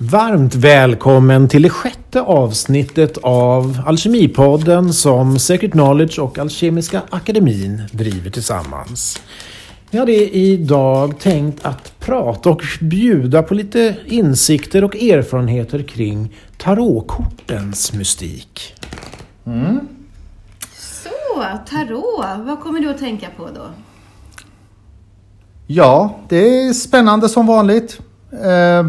[0.00, 8.30] Varmt välkommen till det sjätte avsnittet av Alkemipodden som Secret Knowledge och Alkemiska Akademin driver
[8.30, 9.22] tillsammans.
[9.90, 17.92] Vi hade idag tänkt att prata och bjuda på lite insikter och erfarenheter kring tarotkortens
[17.92, 18.74] mystik.
[20.76, 22.46] Så, tarot.
[22.46, 23.66] Vad kommer du att tänka på då?
[25.66, 28.00] Ja, det är spännande som vanligt.
[28.32, 28.88] Eh,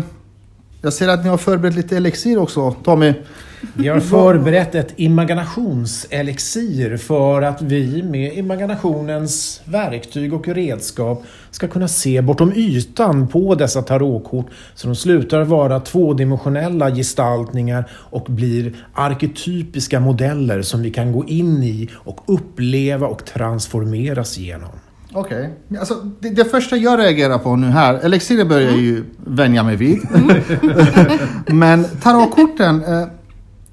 [0.81, 3.13] jag ser att ni har förberett lite elixir också, Tommy.
[3.73, 11.87] Vi har förberett ett imaginationselixir för att vi med imaginationens verktyg och redskap ska kunna
[11.87, 19.99] se bortom ytan på dessa tarotkort så de slutar vara tvådimensionella gestaltningar och blir arketypiska
[19.99, 24.71] modeller som vi kan gå in i och uppleva och transformeras genom.
[25.13, 25.53] Okej.
[25.79, 29.75] Alltså, det, det första jag reagerar på nu här, elixiret börjar jag ju vänja mig
[29.75, 29.99] vid.
[31.47, 33.07] Men tarotkorten, eh,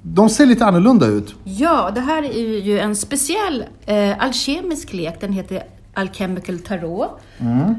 [0.01, 1.35] de ser lite annorlunda ut.
[1.43, 5.21] Ja, det här är ju en speciell eh, alkemisk lek.
[5.21, 5.63] Den heter
[5.93, 7.09] Alchemical Tarot.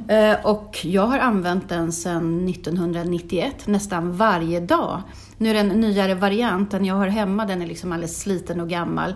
[0.09, 5.03] Eh, och jag har använt den sedan 1991, nästan varje dag.
[5.39, 8.61] Nu är det en nyare variant, den jag har hemma den är liksom alldeles sliten
[8.61, 9.14] och gammal.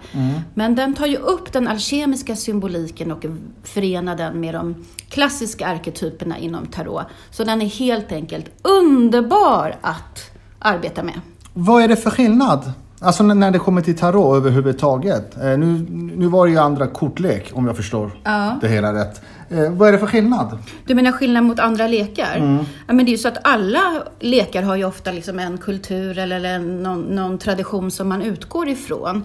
[0.54, 3.24] Men den tar ju upp den alkemiska symboliken och
[3.62, 4.74] förenar den med de
[5.08, 7.06] klassiska arketyperna inom tarot.
[7.30, 11.20] Så den är helt enkelt underbar att arbeta med.
[11.54, 12.72] Vad är det för skillnad?
[13.03, 15.36] Alltså när- det kommer till tarot överhuvudtaget.
[15.36, 15.86] Eh, nu,
[16.17, 18.58] nu var det ju andra kortlek om jag förstår Ja.
[18.61, 19.20] det hela rätt.
[19.50, 20.58] Eh, vad är det för skillnad?
[20.86, 22.64] Du menar skillnad mot andra lekar?
[22.86, 23.80] Ja, men det är ju så att alla
[24.20, 28.69] lekar har ju ofta liksom en kultur eller en, någon, någon tradition som man utgår
[28.69, 29.25] ifrån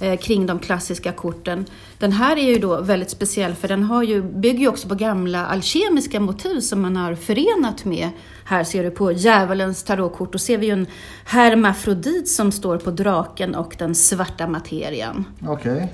[0.00, 1.64] eh, kring de klassiska korten.
[1.98, 4.94] Den här är ju då väldigt speciell för den har ju, bygger ju också på
[4.94, 8.08] gamla alkemiska motiv som man har förenat med.
[8.44, 10.86] Här ser du på djävulens tarotkort, då ser vi ju en
[11.24, 15.24] hermafrodit som står på draken och den svarta materian.
[15.46, 15.92] Okej.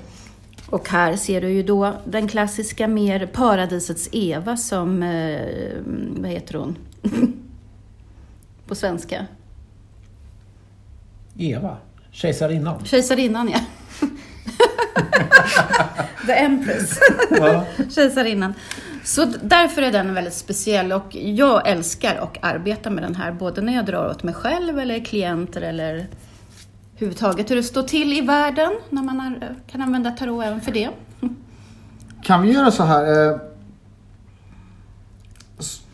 [0.69, 5.41] Och här ser du ju då den klassiska mer paradisets Eva som, eh,
[6.21, 6.77] vad heter hon?
[8.67, 9.25] På svenska.
[11.37, 11.77] Eva,
[12.11, 12.85] kejsarinnan.
[12.85, 13.59] Kejsarinnan ja.
[16.25, 16.99] The Empress.
[17.29, 17.65] Ja.
[17.95, 18.53] Kejsarinnan.
[19.03, 23.61] Så därför är den väldigt speciell och jag älskar att arbeta med den här både
[23.61, 26.07] när jag drar åt mig själv eller klienter eller
[26.95, 29.35] överhuvudtaget hur det står till i världen när man
[29.71, 30.89] kan använda tarot även för det.
[32.23, 33.31] Kan vi göra så här?
[33.31, 33.37] Eh,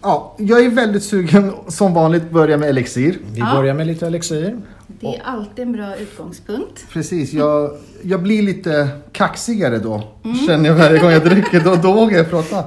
[0.01, 3.19] ja, jag är väldigt sugen som vanligt börja med elixir.
[3.33, 3.51] Vi Ja.
[3.55, 4.57] börjar med lite elixir.
[4.99, 6.85] Det är alltid en bra utgångspunkt.
[6.93, 7.71] Precis, jag,
[8.03, 10.03] jag blir lite kaxigare då.
[10.47, 11.59] Känner jag varje gång jag dricker.
[11.59, 12.63] Då, då vågar jag prata.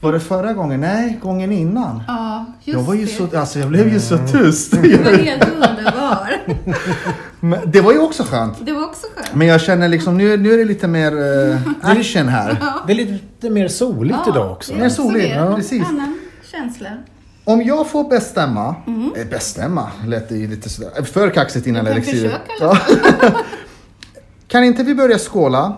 [0.00, 0.80] Var det förra gången?
[0.80, 2.02] Nej, gången innan.
[2.08, 3.10] Ja, just Jag var ju det.
[3.10, 4.82] så, alltså jag blev ju så tyst.
[4.82, 6.36] Du var helt underbar.
[7.40, 8.66] Men det var ju också skönt.
[8.66, 9.34] Det var också skönt.
[9.34, 11.12] Men jag känner liksom, nu, nu är det lite mer
[11.52, 12.56] uh, action här.
[12.86, 14.72] Det är lite mer soligt idag också.
[14.72, 15.88] det är Mer soligt, ja, precis.
[15.88, 16.18] Annan
[16.50, 16.88] känsla.
[17.44, 18.74] Om jag får bestämma,
[19.16, 22.00] eh, bestämma lät det ju lite sådär, för kaxigt innan alla
[22.60, 22.78] Ja.
[24.48, 25.76] Kan inte vi börja skåla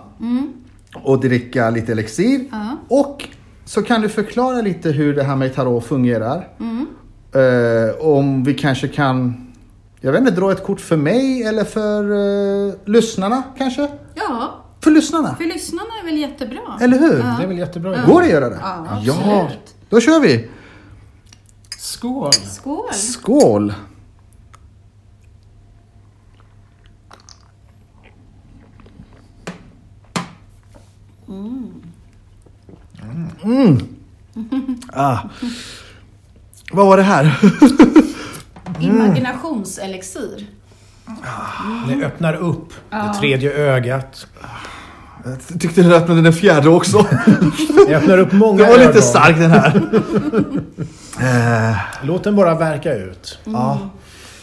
[1.05, 2.45] och dricka lite elixir?
[2.51, 2.77] Ja.
[2.89, 3.29] Och
[3.73, 6.49] så kan du förklara lite hur det här med tarot fungerar.
[7.35, 9.47] Eh, om vi kanske kan,
[10.01, 12.05] jag vet inte, dra ett kort för mig eller för
[12.69, 13.89] eh, lyssnarna kanske?
[14.15, 16.79] Ja, För lyssnarna, för lyssnarna är väl jättebra.
[16.81, 17.17] eller hur?
[17.39, 18.05] Det är väl jättebra.
[18.07, 18.59] Går det att göra det?
[18.63, 19.75] Ja, ja, absolut.
[19.89, 20.51] då kör vi!
[21.79, 22.33] Skål!
[22.33, 22.93] Skål!
[22.93, 23.75] Skål!
[31.29, 31.82] Mm.
[34.93, 35.19] Ah.
[36.73, 37.39] Vad var det här?
[38.81, 40.47] Imaginationselixir.
[41.89, 44.27] Det öppnar upp det tredje ögat.
[45.25, 47.07] Jag tyckte den öppnade den fjärde också.
[47.89, 49.03] Det öppnar upp många Det var lite ögon.
[49.03, 49.83] stark den här.
[51.21, 53.39] Eh, Låt den bara verka ut.
[53.45, 53.91] ja.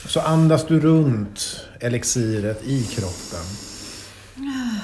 [0.08, 3.46] Så andas du runt elixiret i kroppen.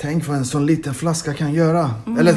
[0.00, 1.90] Tänk vad en sån liten flaska kan göra.
[2.18, 2.34] Eller,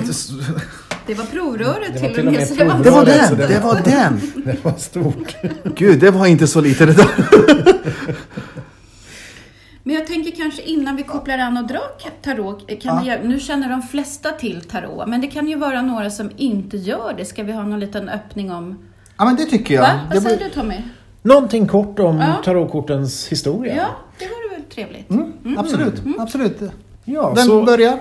[1.07, 2.47] Det var provröret Det var till till och med.
[2.57, 3.37] det var det var Var det den!
[3.49, 4.21] det var- var den!
[4.45, 5.35] Det var stort.
[5.75, 7.07] Gud, det var inte så lite det där.
[9.83, 11.81] Men jag tänker kanske innan vi kopplar an och drar
[12.21, 13.17] tarot, kan Ja.
[13.21, 16.77] vi nu känner de flesta till tarot, men det kan ju vara några som inte
[16.77, 17.25] gör det.
[17.25, 18.79] Ska vi ha någon liten öppning om...
[19.17, 19.81] Ja men det tycker jag.
[19.81, 19.99] Va?
[20.13, 20.75] Vad säger du Tommy?
[21.21, 22.41] Någonting kort om Ja.
[22.45, 23.75] tarotkortens historia.
[23.75, 23.87] Ja,
[24.19, 25.09] det vore väl trevligt.
[25.09, 26.59] Mm, Absolut, absolut.
[27.05, 27.99] Ja, Vem så börjar?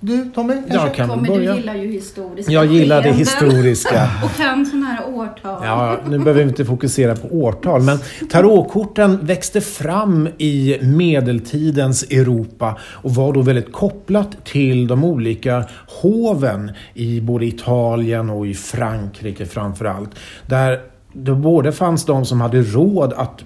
[0.00, 0.54] Du Tommy?
[0.54, 0.74] Kanske?
[0.74, 1.52] Jag kan Tommy, börja.
[1.52, 4.08] du gillar ju historiska Jag gillar det historiska.
[4.24, 5.62] Och kan sådana här årtal.
[5.64, 7.98] Ja, nu behöver vi inte fokusera på årtal, men
[8.30, 15.64] tarotkorten växte fram i medeltidens Europa och var då väldigt kopplat till de olika
[16.02, 20.10] hoven i både Italien och i Frankrike framför allt.
[20.46, 20.80] Där
[21.12, 23.44] det både fanns de som hade råd att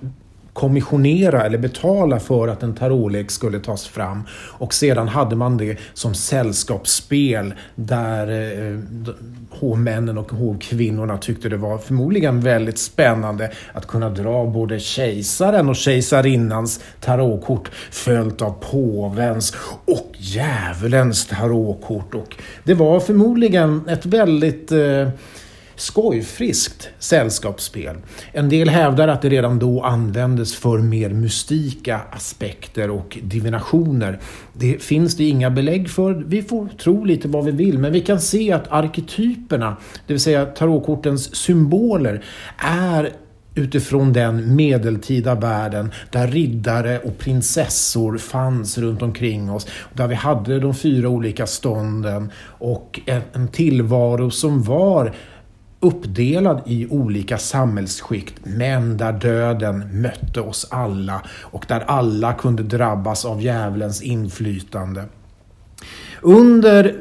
[0.61, 4.23] kommissionera eller betala för att en tarotlek skulle tas fram.
[4.33, 8.79] Och sedan hade man det som sällskapsspel där eh,
[9.51, 15.77] hovmännen och hovkvinnorna tyckte det var förmodligen väldigt spännande att kunna dra både kejsaren och
[15.77, 22.15] kejsarinnans tarotkort följt av påvens och djävulens tarotkort.
[22.15, 25.09] Och det var förmodligen ett väldigt eh,
[25.81, 27.97] skojfriskt sällskapsspel.
[28.33, 34.19] En del hävdar att det redan då användes för mer mystika aspekter och divinationer.
[34.53, 36.15] Det finns det inga belägg för.
[36.27, 40.21] Vi får tro lite vad vi vill, men vi kan se att arketyperna, det vill
[40.21, 42.25] säga tarotkortens symboler,
[42.59, 43.13] är
[43.55, 49.67] utifrån den medeltida världen där riddare och prinsessor fanns runt omkring oss.
[49.93, 55.15] Där vi hade de fyra olika stånden och en, tillvaro som var
[55.81, 63.25] uppdelad i olika samhällsskikt men där döden mötte oss alla och där alla kunde drabbas
[63.25, 65.05] av djävulens inflytande.
[66.21, 66.97] Under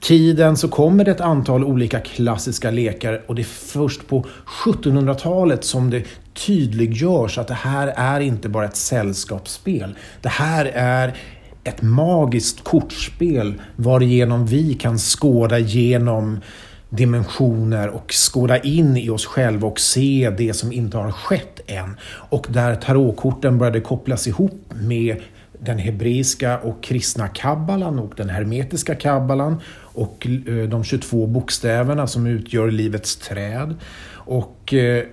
[0.00, 4.24] tiden så kommer det ett antal olika klassiska lekar och det är först på
[4.64, 9.94] 1700-talet som det tydliggörs att det här är inte bara ett sällskapsspel.
[10.20, 11.16] Det här är
[11.64, 16.40] ett magiskt kortspel varigenom vi kan skåda genom
[16.88, 21.96] dimensioner och skåda in i oss själva och se det som inte har skett än.
[22.06, 25.16] Och där tarotkorten började kopplas ihop med
[25.58, 32.26] den hebreiska och kristna kabbalan och den hermetiska kabbalan och eh, de 22 bokstäverna som
[32.26, 33.74] utgör livets träd.
[34.08, 35.04] Och eh,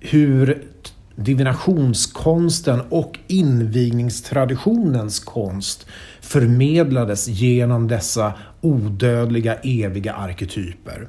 [0.00, 0.62] hur
[1.16, 5.86] divinationskonsten och invigningstraditionens konst
[6.20, 11.08] förmedlades genom dessa odödliga eviga arketyper.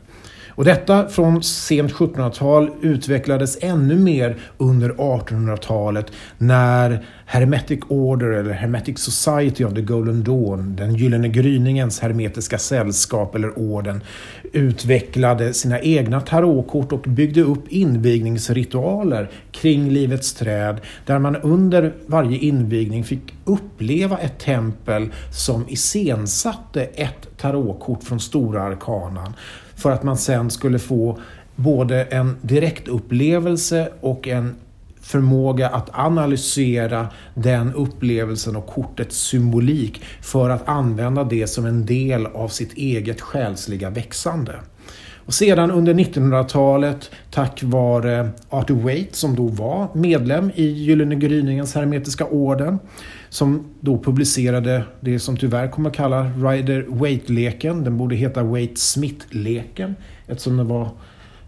[0.59, 8.99] Och detta från sent 1700-tal utvecklades ännu mer under 1800-talet när Hermetic Order eller Hermetic
[8.99, 14.03] Society of the Golden Dawn, den gyllene gryningens hermetiska sällskap eller orden,
[14.53, 22.37] utvecklade sina egna tarotkort och byggde upp invigningsritualer kring livets träd där man under varje
[22.37, 29.33] invigning fick uppleva ett tempel som iscensatte ett tarotkort från stora arkanan
[29.79, 31.19] för att man sen skulle få
[31.55, 34.55] både en direktupplevelse och en
[35.01, 42.25] förmåga att analysera den upplevelsen och kortets symbolik för att använda det som en del
[42.25, 44.55] av sitt eget själsliga växande.
[45.29, 51.75] Och sedan under 1900-talet, tack vare Arthur Waite som då var medlem i Gyllene gryningens
[51.75, 52.79] hermetiska orden,
[53.29, 57.83] som då publicerade det som tyvärr kommer att kalla Rider-Waite-leken.
[57.83, 59.95] Den borde heta Waite-Smith-leken
[60.27, 60.89] eftersom det var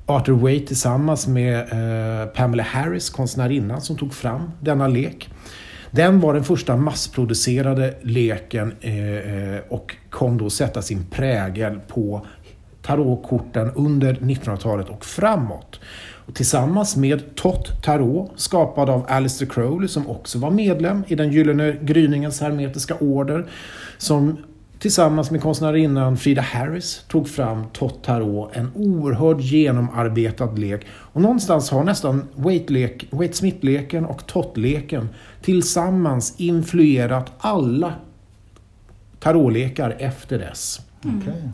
[0.05, 5.29] Arthur Waite tillsammans med eh, Pamela Harris, konstnärinnan, som tog fram denna lek.
[5.91, 12.25] Den var den första massproducerade leken eh, eh och kom då sätta sin prägel på
[12.81, 15.79] tarotkorten under 1900-talet och framåt.
[16.31, 21.31] Och tillsammans med Tot Tarot, skapad av Alistair Crowley som också var medlem i den
[21.31, 23.45] Gyllene gryningens hermetiska order,
[23.97, 24.37] som
[24.79, 30.85] tillsammans med konstnärinnan Frida Harris tog fram Tot Tarot, en oerhört genomarbetad lek.
[30.89, 35.09] Och någonstans har nästan Waite-Smith-leken och Tot-leken
[35.41, 37.93] tillsammans influerat alla
[39.19, 40.79] tarotlekar efter dess.
[40.99, 41.49] Okej.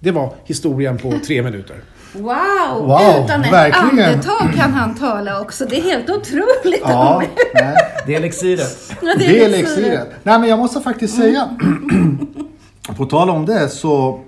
[0.00, 1.76] Det var historien på tre minuter.
[2.12, 2.86] Wow!
[2.86, 3.88] Wow, Utan ett verkligen.
[4.12, 5.64] andetag kan han tala också.
[5.66, 6.80] Det är helt otroligt.
[6.82, 7.22] Ja,
[7.54, 7.76] nej.
[8.06, 8.92] Det är elixiret.
[9.02, 9.76] Ja, Det är elixiret.
[9.78, 10.08] elixiret.
[10.22, 11.48] Nej men jag måste faktiskt säga.
[12.96, 14.20] På tal om det så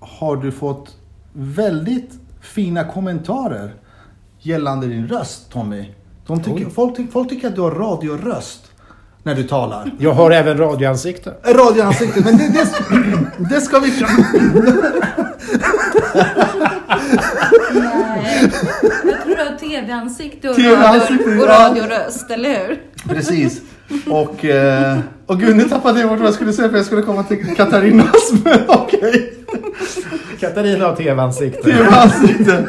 [0.00, 0.96] har du fått
[1.32, 2.10] väldigt
[2.42, 3.74] fina kommentarer
[4.40, 5.84] gällande din röst Tommy.
[6.26, 8.60] De tycker, folk, folk tycker att du har radioröst
[9.22, 9.90] när du talar.
[9.98, 11.34] Jag har även radioansikte.
[11.44, 12.68] Radioansikte, men det, det,
[13.54, 13.92] det ska vi...
[17.72, 18.50] Nej.
[19.04, 21.68] Jag tror du har tv-ansikte och, radio, och ja.
[21.68, 22.80] radioröst, eller hur?
[23.08, 23.60] Precis.
[24.10, 27.02] Och, eh, och gud, nu tappade jag bort vad jag skulle säga för jag skulle
[27.02, 28.32] komma till Katarinas.
[28.44, 29.34] Men okej.
[30.40, 31.62] Katarina har tv-ansikte.
[31.62, 32.68] TV-ansikte.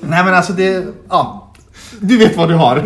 [0.00, 1.52] Nej men alltså det, ja.
[2.00, 2.76] Du vet vad du har.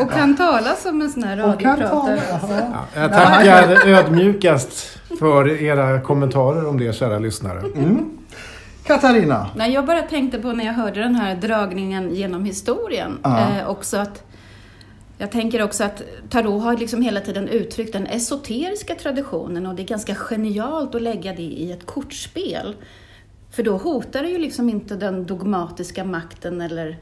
[0.00, 2.20] Och kan tala som en sån här Och kan radiopratare.
[2.20, 2.32] tala.
[2.32, 3.00] alltså.
[3.00, 7.62] Jag tackar ödmjukast för era kommentarer om det, kära lyssnare.
[8.84, 9.50] Katarina.
[9.56, 13.18] Nej, jag bara tänkte på när jag hörde den här dragningen genom historien.
[13.24, 14.24] Eh, också att,
[15.18, 19.82] jag tänker också att Tarot har liksom hela tiden uttryckt den esoteriska traditionen och det
[19.82, 22.74] är ganska genialt att lägga det i ett kortspel.
[23.50, 26.98] För då hotar det ju liksom inte den dogmatiska makten eller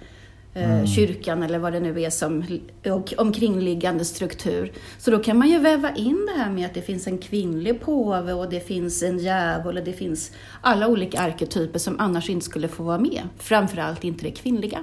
[0.55, 2.45] eh, kyrkan eller vad det nu är som
[2.85, 4.73] och omkringliggande struktur.
[4.99, 7.81] Så då kan man ju väva in det här med att det finns en kvinnlig
[7.81, 10.31] påve och det finns en djävul och det finns
[10.61, 13.23] alla olika arketyper som annars inte skulle få vara med.
[13.39, 14.79] Framförallt inte det kvinnliga.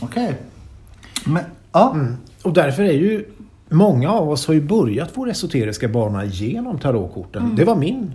[0.00, 0.34] Okej.
[1.26, 1.96] Men, ja.
[2.42, 3.24] Och därför är ju
[3.68, 7.56] många av oss har ju börjat vår esoteriska bana genom tarotkorten.
[7.56, 8.12] Det var min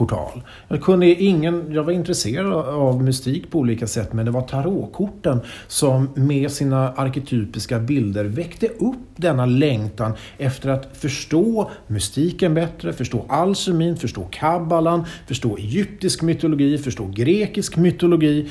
[0.00, 0.42] portal.
[0.68, 5.40] Jag, kunde ingen, jag var intresserad av mystik på olika sätt men det var tarotkorten
[5.68, 13.24] som med sina arketypiska bilder väckte upp denna längtan efter att förstå mystiken bättre, förstå
[13.28, 18.50] alkemin, förstå kabbalan, förstå egyptisk mytologi, förstå grekisk mytologi.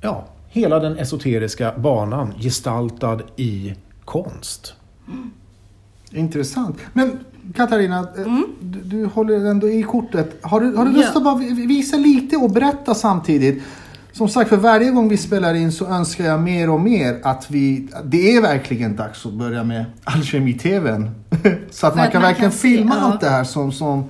[0.00, 4.74] Ja, hela den esoteriska banan gestaltad i konst.
[5.08, 5.30] Mm.
[6.10, 6.76] Intressant.
[6.92, 7.18] Men
[7.56, 8.44] Katarina, eh, Mm.
[8.60, 10.38] du, du håller ändå i kortet.
[10.42, 10.96] Har du, har du Ja.
[10.96, 13.62] lust att bara vi- visa lite och berätta samtidigt?
[14.12, 17.50] Som sagt, för varje gång vi spelar in så önskar jag mer och mer att
[17.50, 17.88] vi...
[18.04, 21.10] Det är verkligen dags att börja med Alkemi-TVn.
[21.70, 23.00] så att man kan man verkligen kan se, filma ja.
[23.02, 24.04] allt det här som, som,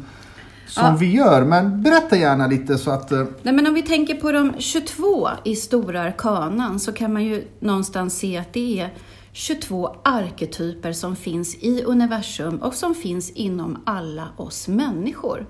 [0.66, 0.96] som Ja.
[1.00, 1.44] vi gör.
[1.44, 3.12] Men berätta gärna lite så att...
[3.12, 7.24] eh, Nej, men om vi tänker på de 22 i Stora Arkanan så kan man
[7.24, 8.88] ju någonstans se att det är
[9.36, 15.46] 22 arketyper som finns i universum och som finns inom alla oss människor.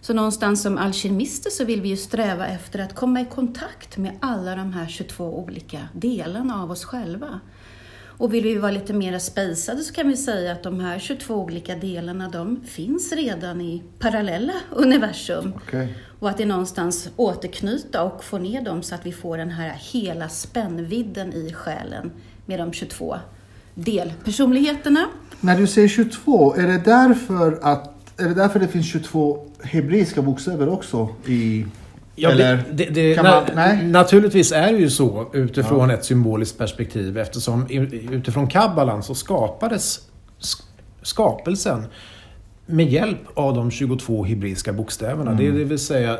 [0.00, 4.18] Så någonstans som alkemister så vill vi ju sträva efter att komma i kontakt med
[4.20, 7.40] alla de här 22 olika delarna av oss själva.
[8.18, 11.34] Och vill vi vara lite mer spejsade så kan vi säga att de här 22
[11.34, 15.52] olika delarna de finns redan i parallella universum.
[15.56, 15.94] Okej.
[16.18, 19.80] Och att det någonstans återknyta och få ner dem så att vi får den här
[19.92, 22.10] hela spännvidden i själen
[22.46, 23.16] med de 22
[23.74, 25.06] delpersonligheterna.
[25.40, 27.92] När du säger 22, är det därför att...
[28.20, 31.66] Är det därför det finns 22 hebreiska bokstäver också i...
[32.18, 33.86] Ja, eller det, det, det, kan na, man, nej?
[33.86, 37.66] Naturligtvis är det ju så utifrån ett symboliskt perspektiv eftersom
[38.10, 40.00] utifrån kabbalan så skapades
[40.40, 40.62] sk-
[41.02, 41.86] skapelsen
[42.66, 45.34] med hjälp av de 22 hebreiska bokstäverna.
[45.34, 46.18] Det, är det vill säga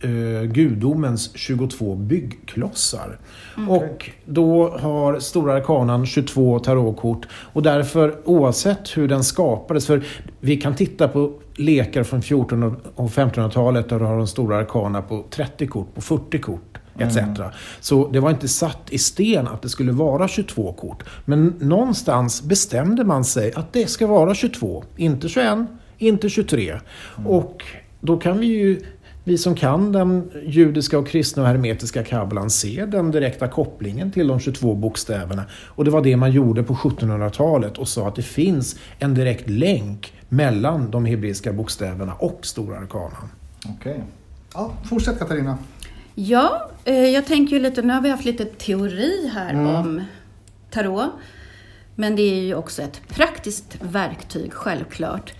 [0.00, 3.18] eh, gudomens 22 byggklossar.
[3.68, 10.04] Och då har Stora Arkanan 22 tarotkort och därför oavsett hur den skapades, för
[10.40, 15.02] vi kan titta på lekar från 1400 och 1500-talet där du har de Stora Arkana
[15.02, 17.18] på 30 kort, på 40 kort etc.
[17.80, 21.04] Så det var inte satt i sten att det skulle vara 22 kort.
[21.24, 25.58] Men någonstans bestämde man sig att det ska vara 22, inte 21,
[25.98, 26.80] inte 23.
[27.26, 27.62] Och
[28.00, 28.80] då kan vi ju,
[29.26, 34.26] vi som kan den judiska och kristna och hermetiska kabbalan, se den direkta kopplingen till
[34.26, 35.44] de 22 bokstäverna.
[35.66, 39.50] Och det var det man gjorde på 1700-talet och sa att det finns en direkt
[39.50, 43.30] länk mellan de hebreiska bokstäverna och Stora Arkanan.
[43.68, 44.04] Okej.
[44.54, 45.58] Ja, fortsätt Katarina.
[46.14, 50.02] Ja, eh, jag tänker ju lite, nu har vi haft lite teori här om
[50.70, 51.10] tarot.
[51.94, 55.34] Men det är ju också ett praktiskt verktyg, självklart.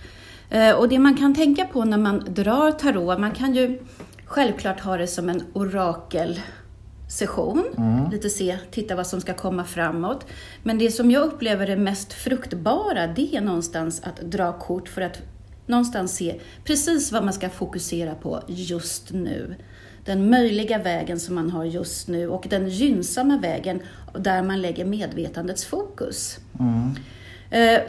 [0.49, 3.79] Eh, Och det man kan tänka på när man drar tarot, man kan ju
[4.25, 7.63] självklart ha det som en orakelsession.
[8.11, 10.25] Lite se, titta vad som ska komma framåt.
[10.63, 15.01] Men det som jag upplever är mest fruktbara, det är någonstans att dra kort för
[15.01, 15.21] att
[15.65, 19.55] någonstans se precis vad man ska fokusera på just nu.
[20.05, 23.79] Den möjliga vägen som man har just nu och den gynnsamma vägen
[24.19, 26.37] där man lägger medvetandets fokus.
[26.59, 26.91] Eh,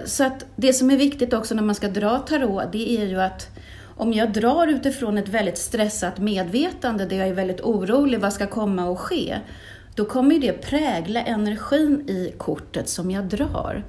[0.04, 3.20] Så att det som är viktigt också när man ska dra tarot, det är ju
[3.20, 3.48] att
[3.96, 8.46] om jag drar utifrån ett väldigt stressat medvetande där jag är väldigt orolig, vad ska
[8.46, 9.38] komma och ske?
[9.94, 13.84] Då kommer ju det prägla energin i kortet som jag drar.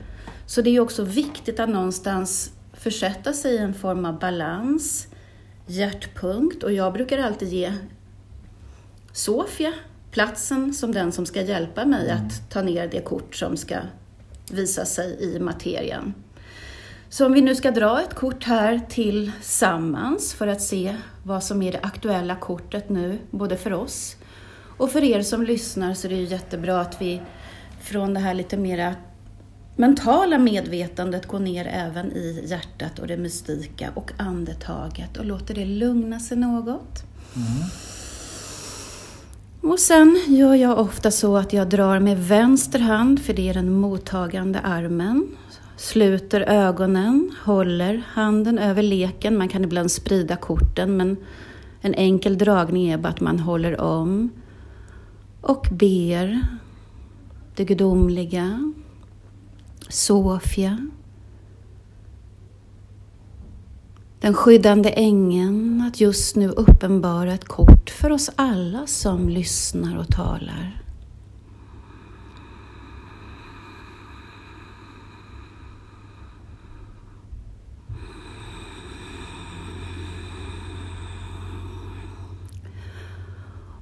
[0.45, 5.07] Så det är också viktigt att någonstans försätta sig i en form av balans,
[5.67, 7.73] hjärtpunkt och jag brukar alltid ge
[9.11, 9.73] Sofia
[10.11, 13.75] platsen som den som ska hjälpa mig att ta ner det kort som ska
[14.51, 16.13] visa sig i materien.
[17.09, 21.61] Så om vi nu ska dra ett kort här tillsammans för att se vad som
[21.61, 24.15] är det aktuella kortet nu, både för oss
[24.77, 27.21] och för er som lyssnar så är det ju jättebra att vi
[27.81, 28.95] från det här lite mera
[29.75, 35.65] mentala medvetandet går ner även i hjärtat och det mystika och andetaget och låter det
[35.65, 37.03] lugna sig något.
[37.35, 37.69] Mm.
[39.61, 43.53] Och sen gör jag ofta så att jag drar med vänster hand, för det är
[43.53, 45.27] den mottagande armen.
[45.77, 49.37] Sluter ögonen, håller handen över leken.
[49.37, 51.17] Man kan ibland sprida korten, men
[51.81, 54.29] en enkel dragning är bara att man håller om
[55.41, 56.41] och ber
[57.55, 58.73] det gudomliga,
[59.89, 60.89] Sofia,
[64.19, 70.07] den skyddande ängeln att just nu uppenbara ett kort för oss alla som lyssnar och
[70.07, 70.75] talar.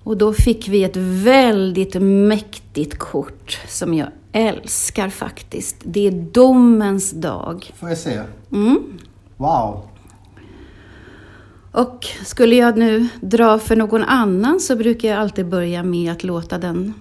[0.04, 5.76] Och då fick vi ett väldigt mäktigt kort som jag älskar faktiskt.
[5.84, 7.72] Det är domens dag.
[7.76, 8.22] Får jag se?
[8.52, 9.00] Mm.
[9.38, 9.84] Wow.
[11.78, 16.24] Och skulle jag nu dra för någon annan så brukar jag alltid börja med att
[16.24, 16.94] låta den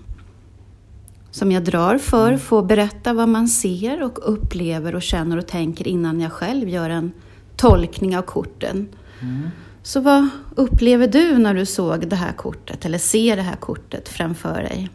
[1.30, 5.88] som jag drar för få berätta vad man ser och upplever och känner och tänker
[5.88, 7.12] innan jag själv gör en
[7.56, 8.88] tolkning av korten.
[9.20, 9.48] Mm.
[9.82, 14.08] Så vad upplever du när du såg det här kortet eller ser det här kortet
[14.08, 14.90] framför dig?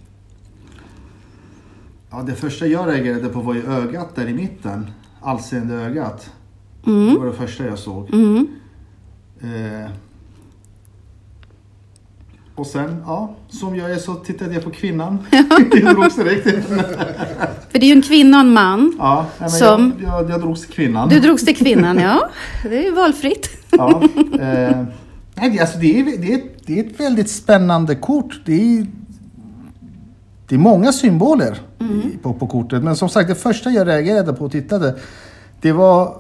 [2.11, 4.91] Ja, det första jag reagerade på var ju ögat där i mitten.
[5.21, 6.31] Allseende ögat.
[6.83, 7.19] Det Mm.
[7.19, 8.13] var det första jag såg.
[8.13, 8.47] Mm.
[9.43, 9.89] Eh.
[12.55, 15.17] Och sen, ja, som jag är så tittade jag på kvinnan.
[15.71, 16.43] det drogs direkt.
[17.69, 18.95] För det är ju en kvinna och en man.
[18.99, 21.09] Ja, nej, Som- jag, jag, jag drogs till kvinnan.
[21.09, 22.29] Du drogs till kvinnan, ja.
[22.63, 23.49] Det är ju valfritt.
[23.77, 24.01] Ja,
[24.39, 24.83] eh,
[25.35, 28.41] nej, alltså det, är, det, är, det är ett väldigt spännande kort.
[28.45, 28.87] Det är,
[30.47, 32.83] det är många symboler i- på, på kortet.
[32.83, 34.95] Men som sagt, det första jag reagerade på och tittade,
[35.61, 36.15] det var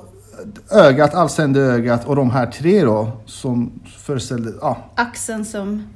[0.71, 5.87] ögat, allseende ögat och de här tre då som föreställde, ja, Axeln som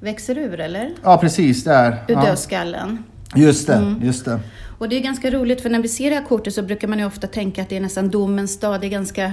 [0.00, 0.90] växer ur, eller?
[1.02, 2.04] ja precis där.
[2.08, 3.04] Ur Ja, dödskallen.
[3.34, 4.40] just det, just det.
[4.78, 6.98] Och det är ganska roligt för när vi ser det här kortet så brukar man
[6.98, 8.80] ju ofta tänka att det är nästan domens dag.
[8.80, 9.32] Det är ganska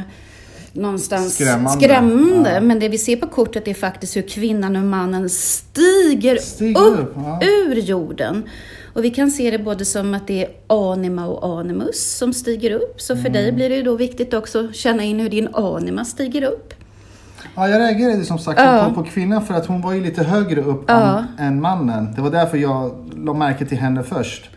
[0.73, 1.85] någonstans Skrämmande.
[1.85, 2.53] skrämmande.
[2.53, 2.61] Ja.
[2.61, 6.99] Men det vi ser på kortet är faktiskt hur kvinnan och mannen stiger, Stiger upp,
[6.99, 7.39] upp, ja.
[7.43, 8.43] ur jorden.
[8.95, 12.71] Och vi kan se det både som att det är anima och animus som stiger
[12.71, 13.01] upp.
[13.01, 13.33] Så för Mm.
[13.33, 16.73] dig blir det ju då viktigt också att känna in hur din anima stiger upp.
[17.55, 18.85] Ja, jag reagerade som sagt Ja.
[18.89, 21.17] på, på kvinnan för att hon var ju lite högre upp Ja.
[21.37, 22.13] än, än mannen.
[22.15, 24.49] Det var därför jag la märke till henne först.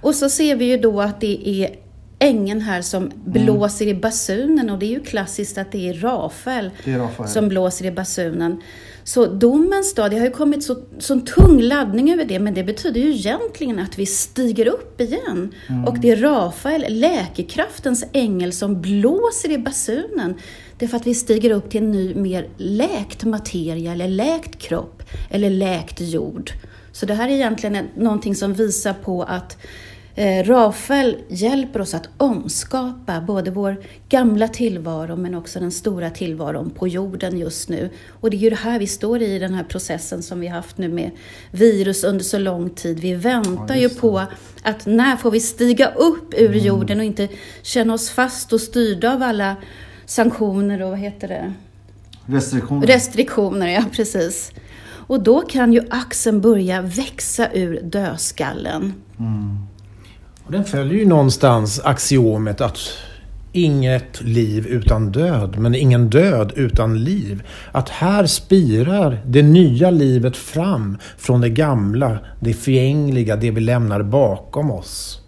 [0.00, 1.70] Och så ser vi ju då att det är
[2.18, 6.70] ängeln här som blåser i basunen och det är ju klassiskt att det är Rafael
[6.84, 7.28] Det är Rafael.
[7.28, 8.60] som blåser i basunen.
[9.06, 12.64] Så domens dag, det har ju kommit så, sån tung laddning över det, men det
[12.64, 15.54] betyder ju egentligen att vi stiger upp igen.
[15.86, 20.34] Och det är Rafael, läkekraftens ängel, som blåser i basunen.
[20.78, 24.58] Det är för att vi stiger upp till en ny, mer läkt materia, eller läkt
[24.58, 26.50] kropp, eller läkt jord.
[26.92, 29.56] Så det här är egentligen någonting som visar på att
[30.44, 33.76] Rafael hjälper oss att omskapa både vår
[34.08, 37.90] gamla tillvaro men också den stora tillvaron på jorden just nu.
[38.20, 40.56] Och det är ju det här vi står i, den här processen som vi har
[40.56, 41.10] haft nu med
[41.50, 43.00] virus under så lång tid.
[43.00, 44.00] Vi väntar ju just det.
[44.00, 44.22] på
[44.62, 47.28] att när får vi stiga upp ur jorden och inte
[47.62, 49.56] känna oss fast och styrda av alla
[50.06, 51.52] sanktioner och vad heter det?
[52.26, 52.86] Restriktioner.
[52.86, 54.52] Restriktioner, ja precis.
[54.88, 58.92] Och då kan ju axeln börja växa ur dödskallen.
[60.46, 62.78] Och den följer ju någonstans axiomet att
[63.52, 67.42] inget liv utan död, men ingen död utan liv.
[67.72, 74.02] Att här spirar det nya livet fram från det gamla, det förgängliga, det vi lämnar
[74.02, 75.20] bakom oss.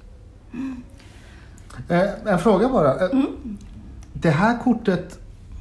[1.89, 2.95] Eh, en fråga bara.
[2.95, 3.27] Eh, Mm.
[4.13, 5.18] Det här kortet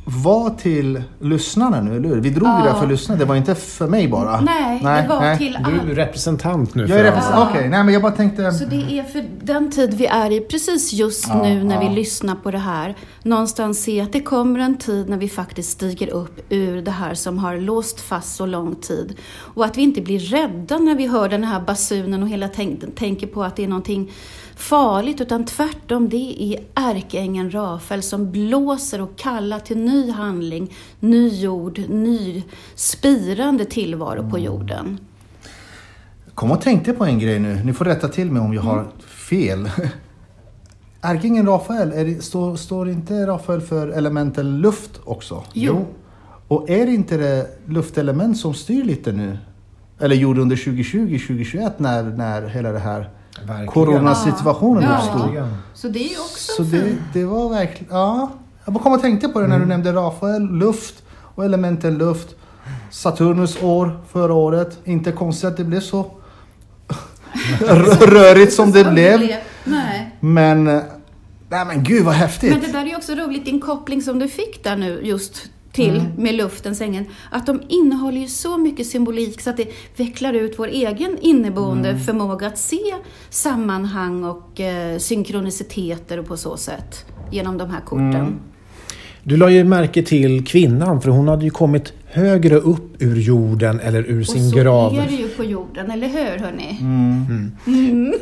[0.09, 2.21] var till lyssnarna nu, eller hur?
[2.21, 2.73] Vi drog ju Ja.
[2.73, 4.41] det för lyssnarna, det var inte för mig bara.
[4.41, 5.93] Nej, det var till Du är alla.
[5.93, 7.11] representant nu Jag är alla.
[7.11, 7.49] representant.
[7.51, 8.51] Okej, nej men jag bara tänkte...
[8.51, 11.89] Så det är för den tid vi är i precis just Ja, nu när ja.
[11.89, 12.95] vi lyssnar på det här.
[13.23, 17.13] Någonstans se att det kommer en tid när vi faktiskt stiger upp ur det här
[17.13, 19.15] som har låst fast så lång tid.
[19.35, 22.95] Och att vi inte blir rädda när vi hör den här basunen och hela tänk,
[22.95, 24.11] tänker på att det är någonting
[24.55, 25.21] farligt.
[25.21, 31.79] Utan tvärtom, det är ärkeängeln Rafael som blåser och kallar till ny handling, ny jord,
[31.89, 32.43] ny
[32.75, 34.97] spirande tillvaro på jorden.
[36.33, 37.61] Kom och tänkte på en grej nu.
[37.65, 39.69] Ni får rätta till mig om jag har fel.
[41.01, 45.43] Ärkeängeln Rafael, är det, står, står inte Rafael för elementen luft också?
[45.53, 45.85] Jo.
[46.47, 49.37] Och är det inte det luftelement som styr lite nu?
[49.99, 53.09] Eller gjorde under 2020-2021 när, när hela det här
[53.47, 53.67] Verkligen.
[53.67, 54.97] coronasituationen Ja.
[54.97, 55.21] uppstod?
[55.21, 55.57] Verkligen.
[55.73, 58.31] Så det är ju också Så det, det var verkligen, ja.
[58.67, 61.03] Jag bara kom och tänkte på det när du nämnde Rafael, luft
[61.35, 62.35] och elementen luft.
[62.91, 64.79] Saturnus år förra året.
[64.83, 66.11] Inte konstigt att det blev så
[67.99, 69.19] rörigt som det blev.
[69.63, 70.15] Nej.
[70.19, 70.81] Men, eh,
[71.49, 72.51] nej men gud vad häftigt.
[72.51, 75.49] Men det där är ju också roligt, din koppling som du fick där nu just
[75.71, 77.05] till med luftens ängen.
[77.31, 81.99] Att de innehåller ju så mycket symbolik så att det vecklar ut vår egen inneboende
[81.99, 82.95] förmåga att se
[83.29, 88.39] sammanhang och eh, synkroniciteter och på så sätt genom de här korten.
[89.27, 93.79] Du la ju märke till kvinnan för hon hade ju kommit högre upp ur jorden
[93.79, 94.93] eller ur Och sin så grav.
[94.99, 96.77] är det ju på jorden, eller hur hörni?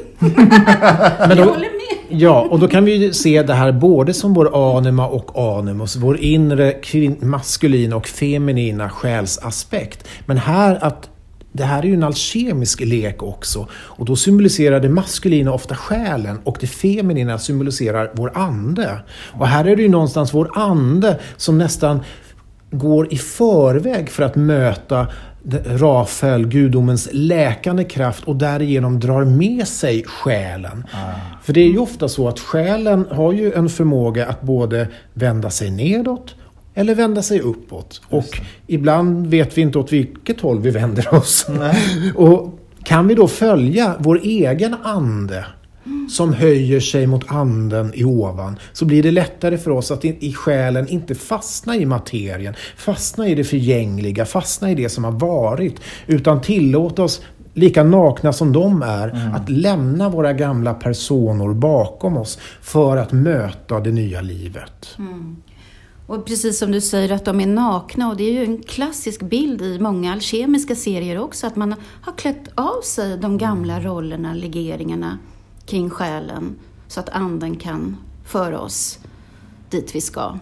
[1.19, 2.21] Men Jag då, håller med.
[2.21, 5.95] ja, och då kan vi ju se det här både som vår anima och animus,
[5.95, 6.73] vår inre
[7.19, 10.07] maskulina och feminina själsaspekt.
[10.25, 11.09] Men här att
[11.55, 16.39] det här är ju en alkemisk lek också och då symboliserar det maskulina ofta själen
[16.43, 18.99] och det feminina symboliserar vår ande.
[19.33, 21.99] Och här är det ju någonstans vår ande som nästan
[22.71, 25.07] går i förväg för att möta
[25.65, 30.85] Rafael, gudomens läkande kraft och därigenom drar med sig själen.
[31.43, 35.49] För det är ju ofta så att själen har ju en förmåga att både vända
[35.49, 36.35] sig nedåt
[36.75, 38.01] eller vända sig uppåt.
[38.09, 41.47] Och ibland vet vi inte åt vilket håll vi vänder oss.
[42.15, 45.45] Och kan vi då följa vår egen ande
[46.09, 50.33] som höjer sig mot anden i ovan så blir det lättare för oss att i,
[50.33, 55.79] själen inte fastna i materien, fastna i det förgängliga, fastna i det som har varit,
[56.07, 57.21] utan tillåta oss
[57.53, 63.79] lika nakna som de är, att lämna våra gamla personer bakom oss för att möta
[63.79, 64.97] det nya livet.
[66.07, 69.21] Och precis som du säger att de är nakna och det är ju en klassisk
[69.21, 74.33] bild i många alkemiska serier också att man har klätt av sig de gamla rollerna,
[74.33, 75.17] legeringarna
[75.65, 76.55] kring själen
[76.87, 78.99] så att anden kan föra oss
[79.69, 80.39] dit vi ska.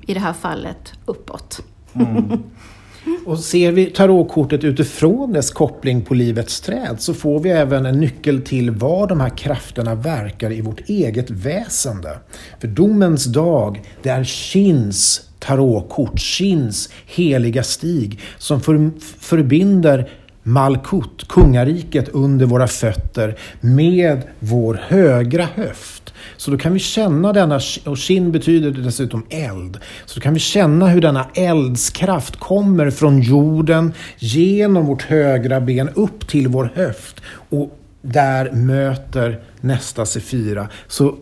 [0.00, 1.60] I det här fallet uppåt.
[3.24, 8.00] Och ser vi tarotkortet utifrån dess koppling på livets träd så får vi även en
[8.00, 12.18] nyckel till var de här krafterna verkar i vårt eget väsende.
[12.60, 20.10] För domens dag, det är Shins tarotkort, Shins heliga stig som för, förbinder
[20.42, 26.01] Malkut, kungariket under våra fötter med vår högra höft.
[26.36, 30.40] Så då kan vi känna denna, och shin betyder dessutom eld, så då kan vi
[30.40, 37.20] känna hur denna eldskraft kommer från jorden genom vårt högra ben upp till vår höft
[37.50, 40.68] och där möter nästa sefira.
[40.86, 41.16] Så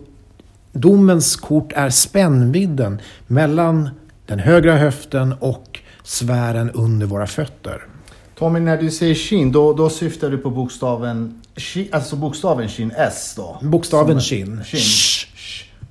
[0.72, 3.90] domens kort är spännvidden mellan
[4.26, 7.89] den högra höften och sfären under våra fötter.
[8.40, 12.92] Tommy, när du säger shin, då, då syftar du på bokstaven, shi, alltså bokstaven shin,
[12.96, 13.59] S då?
[13.62, 14.64] Bokstaven shin.
[14.64, 14.81] shin.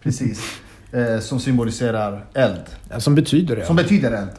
[0.04, 0.62] Precis.
[0.92, 2.62] Eh, som symboliserar eld.
[2.98, 3.66] Som betyder det.
[3.66, 4.30] Som betyder eld.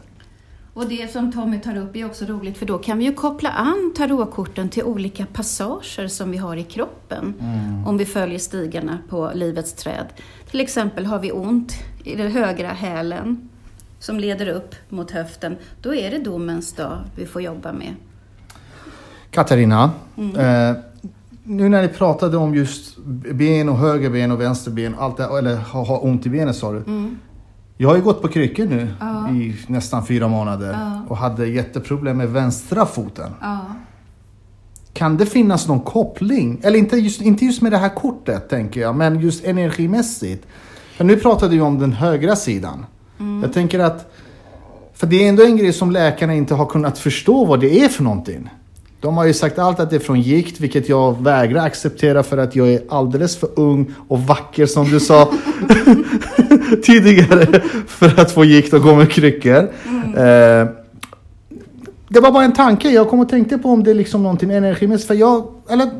[0.75, 3.51] Och det som Tommy tar upp är också roligt för då kan vi ju koppla
[3.51, 7.35] an tarotkorten till olika passager som vi har i kroppen.
[7.87, 10.07] Om vi följer stigarna på livets träd.
[10.51, 11.73] Till exempel har vi ont
[12.05, 13.50] i den högra hälen
[14.01, 15.57] som leder upp mot höften.
[15.83, 17.95] Då är det domens dag vi får jobba med.
[19.31, 20.77] Katarina, eh,
[21.45, 22.99] nu när ni pratade om just
[23.33, 26.83] ben och högerben och vänsterben, allt det, eller ha, ha ont i benet sa du.
[27.77, 29.31] Jag har ju gått på kryckor nu Ja.
[29.31, 31.03] i nästan fyra månader Ja.
[31.09, 33.31] och hade jätteproblem med vänstra foten.
[33.41, 33.59] Ja.
[34.93, 36.61] Kan det finnas någon koppling?
[36.63, 40.47] Eller inte just, inte just med det här kortet tänker jag, men just energimässigt.
[40.97, 42.87] För nu pratade vi om den högra sidan.
[43.42, 44.12] Jag tänker att,
[44.94, 47.88] för det är ändå en grej som läkarna inte har kunnat förstå vad det är
[47.88, 48.50] för någonting.
[49.00, 52.38] De har ju sagt allt att det är från gikt, vilket jag vägrar acceptera för
[52.38, 55.33] att jag är alldeles för ung och vacker som du sa
[56.83, 59.68] tidigare för att få gikt och gå med kryckor.
[60.16, 60.68] Eh,
[62.09, 62.90] det var bara en tanke.
[62.90, 65.09] Jag kom och tänkte på om det är liksom någonting energimässigt.
[65.09, 65.90] För jag, eller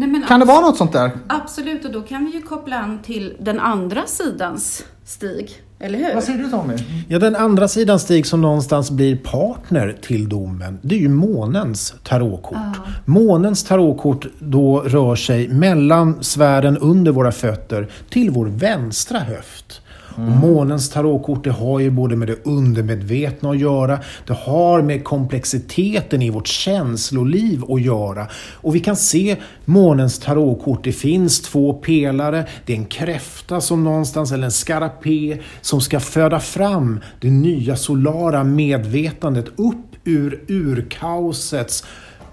[0.00, 1.10] Nej, men kan det vara något sånt där?
[1.26, 5.62] Absolut, och då kan vi ju koppla an till den andra sidans stig.
[5.80, 6.14] Eller hur?
[6.14, 6.74] Vad säger du Tommy?
[7.08, 11.94] Ja, den andra sidan Stig som någonstans blir partner till domen, det är ju månens
[12.02, 12.56] tarotkort.
[13.04, 19.80] Månens tarotkort då rör sig mellan sfären under våra fötter till vår vänstra höft.
[20.14, 25.04] Och månens tarotkort det har ju både med det undermedvetna att göra, det har med
[25.04, 28.26] komplexiteten i vårt känsloliv att göra.
[28.54, 33.84] Och vi kan se månens tarotkort, det finns två pelare, det är en kräfta som
[33.84, 41.84] någonstans, eller en skarapé, som ska föda fram det nya solara medvetandet upp ur urkaosets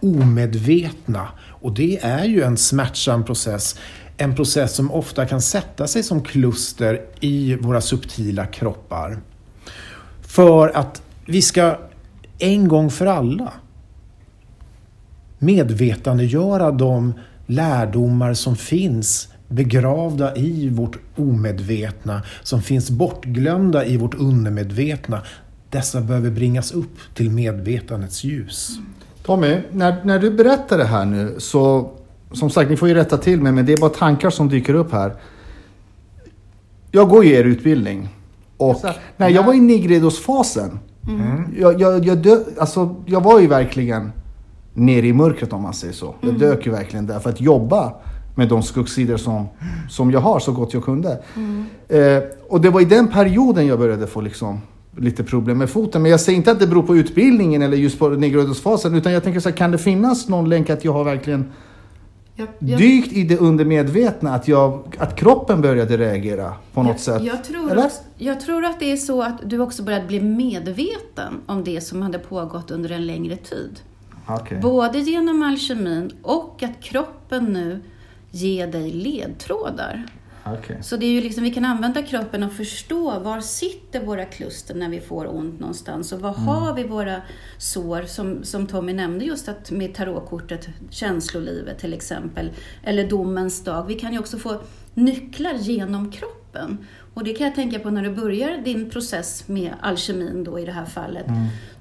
[0.01, 1.27] omedvetna.
[1.61, 3.75] Och det är ju en smärtsam process.
[4.17, 9.17] En process som ofta kan sätta sig som kluster i våra subtila kroppar.
[10.21, 11.79] För att vi ska
[12.39, 13.53] en gång för alla
[15.39, 17.13] medvetandegöra de
[17.45, 25.21] lärdomar som finns begravda i vårt omedvetna, som finns bortglömda i vårt undermedvetna.
[25.69, 28.77] Dessa behöver bringas upp till medvetandets ljus.
[29.23, 31.91] Tommy, när, när du berättar det här nu så,
[32.31, 34.73] som sagt, ni får ju rätta till mig, men det är bara tankar som dyker
[34.73, 35.13] upp här.
[36.91, 38.09] Jag går ju er utbildning.
[38.57, 40.79] Och Alltså, när jag var i Nigredos-fasen,
[41.57, 44.11] jag, jag, jag, dö, alltså, jag var ju verkligen
[44.73, 46.15] nere i mörkret om man säger så.
[46.21, 47.93] Jag dök ju verkligen där för att jobba
[48.35, 49.47] med de skuggsidor som,
[49.89, 51.23] som jag har så gott jag kunde.
[51.87, 54.61] Eh, och det var i den perioden jag började få liksom
[54.97, 56.01] lite problem med foten.
[56.01, 58.95] Men jag säger inte att det beror på utbildningen eller just på Nigredos-fasen.
[58.95, 61.51] Utan jag tänker så här, kan det finnas någon länk att jag har verkligen
[62.39, 64.33] Jag, jag, dykt i det undermedvetna?
[64.33, 67.23] Att, jag, att kroppen började reagera på något jag, sätt?
[67.23, 67.91] Jag tror, Eller?
[68.17, 72.01] jag tror att det är så att du också började bli medveten om det som
[72.01, 73.79] hade pågått under en längre tid.
[74.27, 74.59] Okej.
[74.61, 77.81] Både genom alkemin och att kroppen nu
[78.31, 80.05] ger dig ledtrådar.
[80.53, 80.77] Okej.
[80.83, 84.75] Så det är ju liksom, vi kan använda kroppen och förstå var sitter våra kluster
[84.75, 87.21] när vi får ont någonstans och var har vi våra
[87.57, 92.51] sår som, som Tommy nämnde just att med tarotkortet känslolivet till exempel
[92.83, 93.85] eller domens dag.
[93.87, 94.61] Vi kan ju också få
[94.93, 96.77] nycklar genom kroppen.
[97.17, 100.65] Och det kan jag tänka på när du börjar din process med alkemin då i
[100.65, 101.25] det här fallet.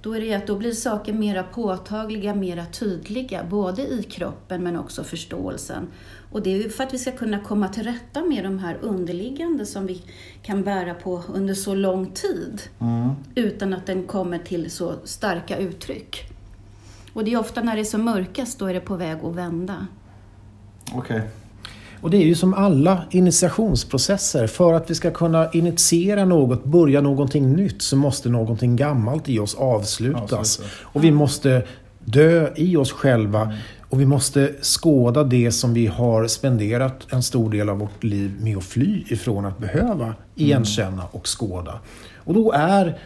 [0.03, 4.79] Då är det att då blir saker mera påtagliga, mera tydliga, både i kroppen men
[4.79, 5.89] också förståelsen.
[6.33, 9.67] Och det är för att vi ska kunna komma till rätta med de här underliggande
[9.67, 10.03] som vi
[10.43, 12.63] kan bära på under så lång tid.
[13.35, 16.33] Utan att den kommer till så starka uttryck.
[17.13, 19.35] Och det är ofta när det är som mörkast, då är det på väg att
[19.35, 19.87] vända.
[20.95, 21.23] Okej.
[22.01, 24.47] Och det är ju som alla initiationsprocesser.
[24.47, 29.39] För att vi ska kunna initiera något, börja någonting nytt, så måste någonting gammalt i
[29.39, 30.33] oss avslutas.
[30.33, 30.61] Avslutas.
[30.83, 31.63] Och vi måste
[32.05, 33.53] dö i oss själva.
[33.89, 38.37] Och vi måste skåda det som vi har spenderat en stor del av vårt liv
[38.41, 41.81] med att fly ifrån att behöva igenkänna och skåda.
[42.15, 42.99] Och då är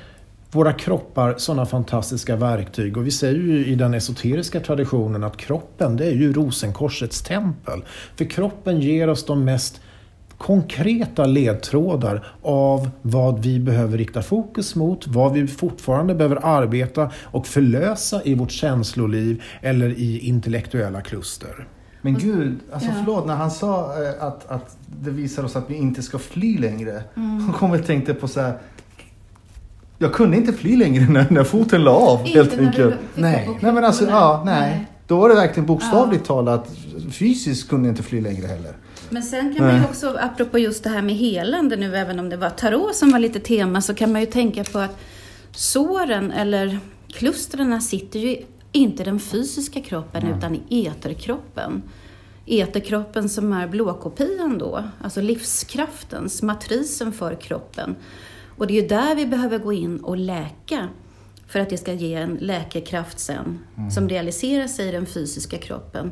[0.52, 5.96] våra kroppar sådana fantastiska verktyg och vi säger ju i den esoteriska traditionen att kroppen
[5.96, 7.84] det är ju rosenkorsets tempel.
[8.16, 9.80] För kroppen ger oss de mest
[10.38, 17.46] konkreta ledtrådar av vad vi behöver rikta fokus mot, vad vi fortfarande behöver arbeta och
[17.46, 21.66] förlösa i vårt känsloliv eller i intellektuella kluster.
[22.02, 22.94] Men gud, alltså Ja.
[22.98, 26.58] förlåt, när han sa eh, att, att det visar oss att vi inte ska fly
[26.58, 27.02] längre.
[27.16, 27.46] Mm.
[27.46, 28.58] Jag kom och tänkte på så här.
[30.02, 32.94] Jag kunde inte fly längre när, när foten la av Inte helt enkelt.
[33.14, 33.58] Nej.
[33.60, 34.86] Nej men alltså, ja, nej.
[35.06, 36.68] Då var det verkligen bokstavligt talat.
[37.12, 38.76] Fysiskt kunde jag inte fly längre heller.
[39.10, 39.88] Men sen kan man ju Nej.
[39.90, 43.18] också, apropå just det här med helande nu, även om det var tarot som var
[43.18, 44.98] lite tema, så kan man ju tänka på att
[45.52, 48.36] såren eller klustren sitter ju
[48.72, 51.82] inte i den fysiska kroppen utan i eterkroppen.
[52.46, 57.96] Eterkroppen som är blåkopian då, alltså livskraftens, matrisen för kroppen.
[58.60, 60.88] Och det är ju där vi behöver gå in och läka
[61.46, 63.58] för att det ska ge en läkekraft sen
[63.90, 66.10] som realiserar sig i den fysiska kroppen.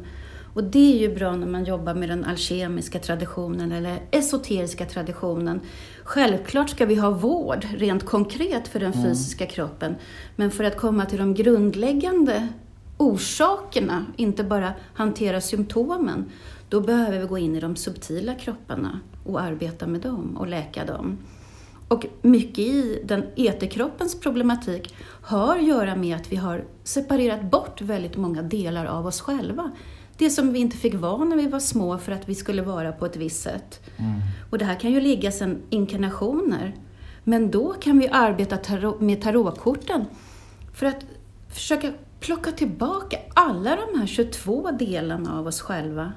[0.55, 5.61] Och det är ju bra när man jobbar med den alkemiska traditionen eller esoteriska traditionen.
[6.05, 9.95] Självklart ska vi ha vård rent konkret för den fysiska kroppen,
[10.37, 12.49] men för att komma till de grundläggande
[12.97, 16.25] orsakerna, inte bara hantera symptomen,
[16.69, 20.85] då behöver vi gå in i de subtila kropparna och arbeta med dem och läka
[20.85, 21.19] dem.
[21.89, 27.81] Och mycket i den eterkroppens problematik har att göra med att vi har separerat bort
[27.81, 29.71] väldigt många delar av oss själva.
[30.17, 32.93] Det som vi inte fick vara när vi var små för att vi skulle vara
[32.93, 33.81] på ett visst sätt.
[34.51, 36.75] Och det här kan ju ligga sedan inkarnationer.
[37.25, 40.05] Men då kan vi arbeta tarot, med tarotkorten
[40.75, 41.05] för att
[41.49, 46.13] försöka plocka tillbaka alla de här 22 delarna av oss själva.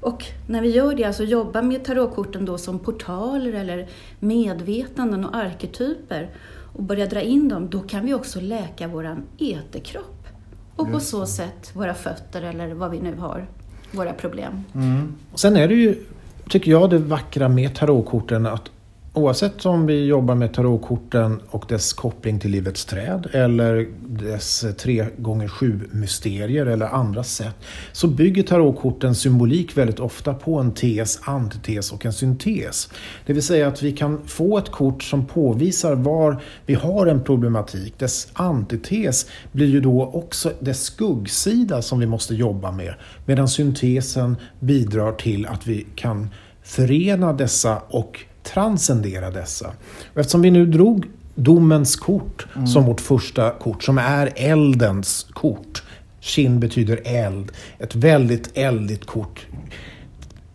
[0.00, 5.36] Och när vi gör det, alltså jobbar med tarotkorten då som portaler eller medvetanden och
[5.36, 6.30] arketyper
[6.72, 10.26] och börjar dra in dem, då kan vi också läka våran eterkropp.
[10.76, 13.46] Och på så sätt våra fötter eller vad vi nu har,
[13.92, 14.64] våra problem.
[15.32, 16.04] Och Sen är det ju,
[16.48, 18.70] tycker jag, det vackra med tarotkorten att
[19.18, 25.00] oavsett om vi jobbar med tarotkorten och dess koppling till livets träd eller dess 3
[25.00, 27.54] x 7-mysterier eller andra sätt
[27.92, 32.90] så bygger tarotkortens symbolik väldigt ofta på en tes, antites och en syntes.
[33.26, 37.24] Det vill säga att vi kan få ett kort som påvisar var vi har en
[37.24, 37.98] problematik.
[37.98, 42.94] Dess antites blir ju då också dess skuggsida som vi måste jobba med
[43.26, 46.28] medan syntesen bidrar till att vi kan
[46.62, 49.72] förena dessa och transcendera dessa.
[50.12, 55.82] Och eftersom vi nu drog domens kort som vårt första kort, som är eldens kort.
[56.20, 57.52] Kin betyder eld.
[57.78, 59.46] Ett väldigt eldigt kort.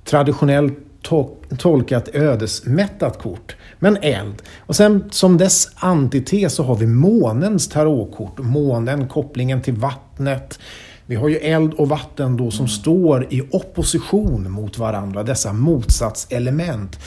[0.05, 3.55] Traditionellt to tolkat ödesmättat kort.
[3.79, 4.41] Men eld.
[4.59, 8.37] Och sen som dess antites så har vi månens tarotkort.
[8.37, 10.59] Månen, kopplingen till vattnet.
[11.05, 15.23] Vi har ju eld och vatten då som står i opposition mot varandra.
[15.23, 16.99] Dessa motsatselement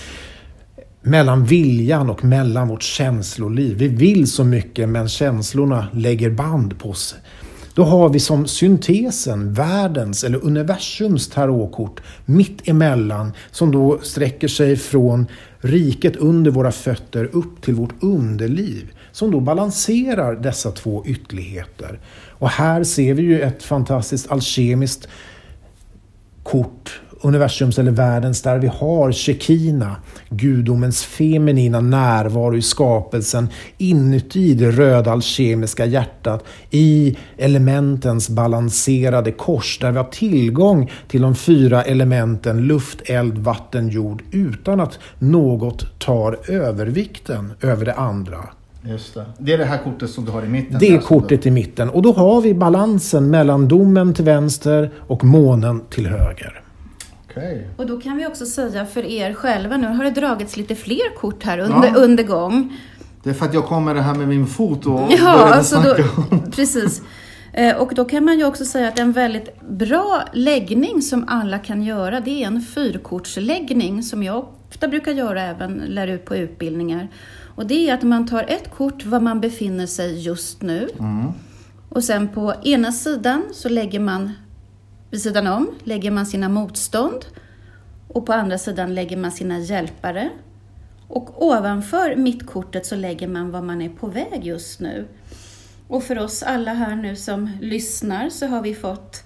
[1.07, 3.77] mellan viljan och mellan vårt känsloliv.
[3.77, 7.17] Vi vill så mycket men känslorna lägger band på oss.
[7.75, 14.77] Då har vi som syntesen världens eller universums tarotkort mitt emellan som då sträcker sig
[14.77, 15.27] från
[15.59, 22.01] riket under våra fötter upp till vårt underliv som då balanserar dessa två ytterligheter.
[22.31, 25.09] Och här ser vi ju ett fantastiskt alkemiskt
[26.43, 29.97] kort universums eller världens där vi har Shekina,
[30.29, 39.91] gudomens feminina närvaro i skapelsen inuti det röda alkemiska hjärtat i elementens balanserade kors där
[39.91, 46.39] vi har tillgång till de fyra elementen luft, eld, vatten, jord utan att något tar
[46.49, 48.39] övervikten över det andra.
[48.89, 49.25] Just det.
[49.39, 50.79] det är det här kortet som du har i mitten?
[50.81, 55.25] Det är kortet i mitten och då har vi balansen mellan domen till vänster och
[55.25, 56.66] månen till höger.
[57.37, 57.63] Okay.
[57.77, 61.17] Och då kan vi också säga för er själva, nu har det dragits lite fler
[61.17, 61.95] kort här under, ja.
[61.95, 62.77] under gång.
[63.23, 66.05] Det är för att jag kommer det här med min fot och ja, alltså snacka
[66.31, 67.03] då, Precis.
[67.53, 71.59] Eh, och då kan man ju också säga att en väldigt bra läggning som alla
[71.59, 76.37] kan göra, det är en fyrkortsläggning som jag ofta brukar göra även lär ut på
[76.37, 77.09] utbildningar.
[77.55, 80.89] Och det är att man tar ett kort var man befinner sig just nu.
[80.99, 81.27] Mm.
[81.89, 84.33] Och sen på ena sidan så lägger man
[85.11, 87.25] vid sidan om lägger man sina motstånd
[88.09, 90.31] och på andra sidan lägger man sina hjälpare.
[91.09, 95.07] Och ovanför mittkortet så lägger man vad man är på väg just nu.
[95.89, 99.25] Och för oss alla här nu som lyssnar så har vi fått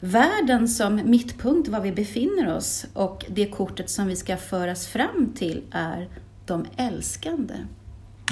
[0.00, 5.32] världen som mittpunkt var vi befinner oss och det kortet som vi ska föras fram
[5.36, 6.08] till är
[6.46, 7.54] de älskande.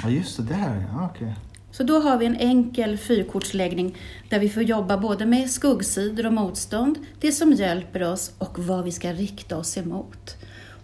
[0.03, 0.43] Ja, just det.
[0.43, 1.33] Där, ja, okay.
[1.77, 3.95] Så då har vi en enkel fyrkortsläggning
[4.29, 8.83] där vi får jobba både med skuggsidor och motstånd, det som hjälper oss och vad
[8.83, 10.35] vi ska rikta oss emot.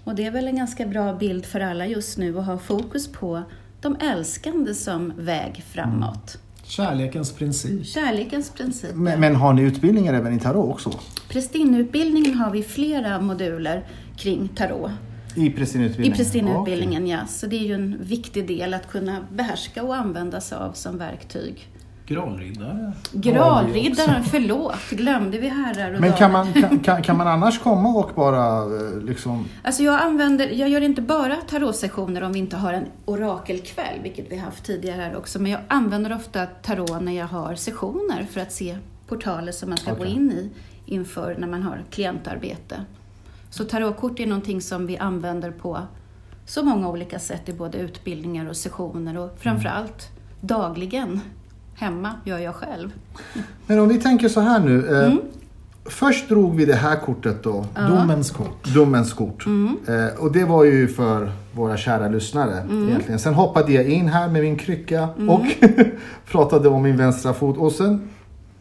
[0.04, 3.12] Och det är väl en ganska bra bild för alla just nu att ha fokus
[3.12, 3.44] på
[3.82, 6.38] de älskande som väg framåt.
[6.64, 7.86] Kärlekens princip.
[7.86, 8.96] Kärlekens princip.
[8.96, 10.92] Men, men, har ni utbildningar även i tarot också?
[11.30, 13.84] Prästinneutbildningen har vi flera moduler
[14.18, 14.92] kring tarot.
[15.36, 16.14] I prästinneutbildningen?
[16.14, 17.16] I prästinneutbildningen, okay.
[17.16, 17.28] ja.
[17.28, 20.98] Så det är ju en viktig del att kunna behärska och använda sig av som
[20.98, 21.68] verktyg.
[22.06, 22.94] Gralriddare?
[23.12, 28.12] Gralriddaren, förlåt, glömde vi herrar och Men kan man, kan, kan, man annars komma och
[28.16, 29.46] bara eh, liksom...
[29.64, 34.32] Alltså jag använder, jag gör inte bara tarotsessioner om vi inte har en orakelkväll, vilket
[34.32, 38.42] vi haft tidigare här också, men jag använder ofta tarot när jag har sessioner för
[38.42, 40.06] att se portaler som man ska okay.
[40.06, 40.50] gå in i
[40.86, 42.86] inför när man har klientarbete.
[43.52, 45.80] Så tarotkort är någonting som vi använder på
[46.46, 50.24] så många olika sätt i både utbildningar och sessioner och framförallt mm.
[50.42, 51.20] dagligen
[51.76, 52.94] hemma gör jag själv.
[53.68, 54.88] Men om vi tänker så här nu.
[54.88, 55.20] Eh, mm.
[55.86, 57.66] Först drog vi det här kortet då.
[57.76, 57.82] Ja.
[57.82, 58.74] Domens kort.
[58.76, 59.46] Domens kort.
[59.46, 59.78] Mm.
[59.88, 62.90] Eh, och det var ju för våra kära lyssnare mm.
[62.90, 63.20] egentligen.
[63.20, 65.30] Sen hoppade jag in här med min krycka mm.
[65.30, 65.46] och
[66.32, 67.58] pratade om min vänstra fot.
[67.58, 68.10] Och sen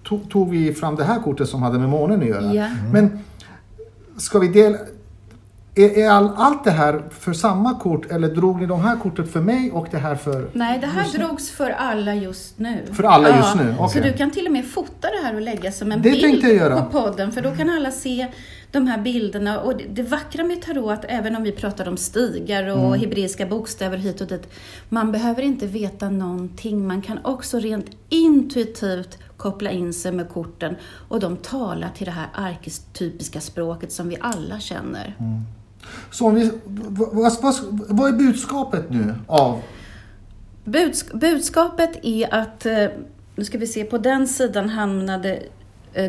[0.04, 2.54] tog, tog, vi fram det här kortet som hade med månen att göra.
[2.54, 2.68] Ja.
[2.92, 3.18] Men
[4.20, 4.78] ska vi dela...
[5.74, 9.32] Är, är all, allt det här för samma kort eller drog ni de här kortet
[9.32, 10.50] för mig och det här för...
[10.52, 12.86] Nej, det här drogs för alla just nu.
[12.92, 13.74] För alla ja, just nu?
[13.74, 13.88] Okay.
[13.88, 16.42] Så du kan till och med fota det här och lägga som en det bild
[16.70, 18.26] på podden för då kan alla se
[18.72, 19.60] de här bilderna.
[19.60, 23.00] Och det, vackra med tarot att även om vi pratar om stigar och mm.
[23.00, 24.48] hebreiska bokstäver hit och dit,
[24.88, 26.86] man behöver inte veta någonting.
[26.86, 30.76] Man kan också rent intuitivt koppla in sig med korten
[31.08, 35.16] och de talar till det här arketypiska språket som vi alla känner.
[35.18, 35.40] Mm.
[36.10, 37.54] Så om vi, vad, vad,
[37.88, 39.62] vad är budskapet nu av?
[40.64, 42.86] Budsk, budskapet är att, eh,
[43.36, 45.42] nu ska vi se, på den sidan hamnade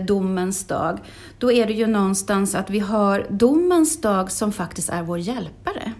[0.08, 1.00] domens dag.
[1.38, 5.94] Då är det ju någonstans att vi har domens dag som faktiskt är vår hjälpare.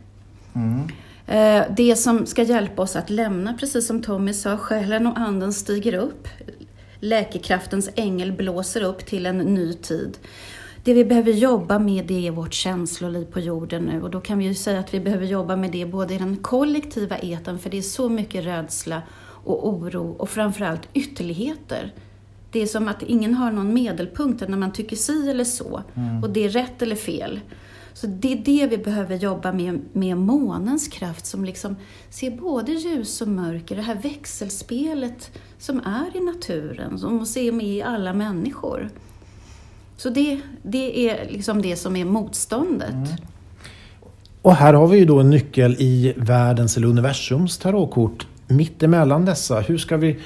[0.54, 0.90] Mm.
[1.28, 5.54] Eh, det som ska hjälpa oss att lämna, precis som Tommy sa, själen och anden
[5.54, 6.28] stiger upp
[7.02, 10.18] läkekraftens ängel blåser upp till en ny tid.
[10.84, 14.38] Det vi behöver jobba med det är vårt känsloliv på jorden nu och då kan
[14.38, 17.70] vi ju säga att vi behöver jobba med det både i den kollektiva eten, för
[17.70, 19.02] det är så mycket rädsla
[19.44, 21.94] och oro och framförallt ytterligheter.
[22.52, 26.24] Det är som att ingen har någon medelpunkt när man tycker si eller så mm.
[26.24, 27.40] och det är rätt eller fel.
[27.94, 31.76] Så det är det vi behöver jobba med, med månens kraft som liksom
[32.10, 37.52] ser både ljus och mörker, det här växelspelet som är i naturen, som måste se
[37.52, 38.90] med i alla människor.
[39.98, 42.94] Så det, det är liksom det som är motståndet.
[42.94, 43.08] Mm.
[44.42, 49.60] Och här har vi ju då en nyckel i världens eller universums tarotkort mittemellan dessa.
[49.60, 50.20] Hur ska vi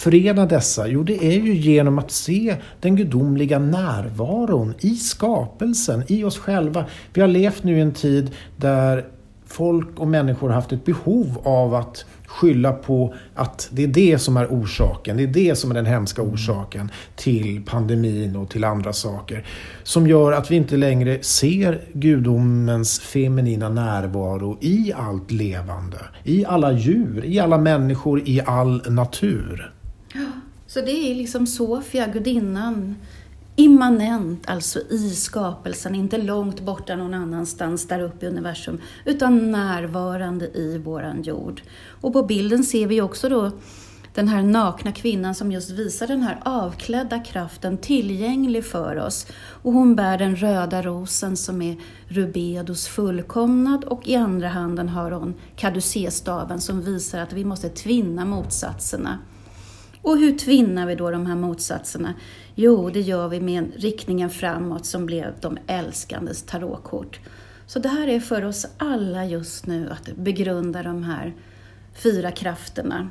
[0.00, 0.88] förena dessa?
[0.88, 6.84] Jo, det är ju genom att se den gudomliga närvaron i skapelsen, i oss själva.
[7.12, 9.04] Vi har levt nu i en tid där
[9.46, 14.18] folk och människor har haft ett behov av att skylla på att det är det
[14.18, 15.16] som är orsaken.
[15.16, 19.46] Det är det som är den hemska orsaken till pandemin och till andra saker.
[19.82, 25.98] Som gör att vi inte längre ser gudomens feminina närvaro i allt levande.
[26.24, 29.72] I alla djur, i alla människor, i all natur.
[30.72, 32.96] Så det är liksom Sofia, gudinnan,
[33.56, 40.46] immanent, alltså i skapelsen, inte långt borta någon annanstans där uppe i universum, utan närvarande
[40.46, 41.62] i våran jord.
[42.00, 43.50] Och på bilden ser vi också då
[44.14, 49.26] den här nakna kvinnan som just visar den här avklädda kraften tillgänglig för oss.
[49.62, 51.76] Och hon bär den röda rosen som är
[52.08, 58.24] rubedos fullkomnad och i andra handen har hon kaducéstaven som visar att vi måste tvinna
[58.24, 59.18] motsatserna.
[60.02, 62.14] Och hur tvinnar vi då de här motsatserna?
[62.54, 67.20] Jo, det gör vi med riktningen framåt som blev de älskandes tarotkort.
[67.66, 71.34] Så det här är för oss alla just nu att begrunda de här
[71.94, 73.08] fyra krafterna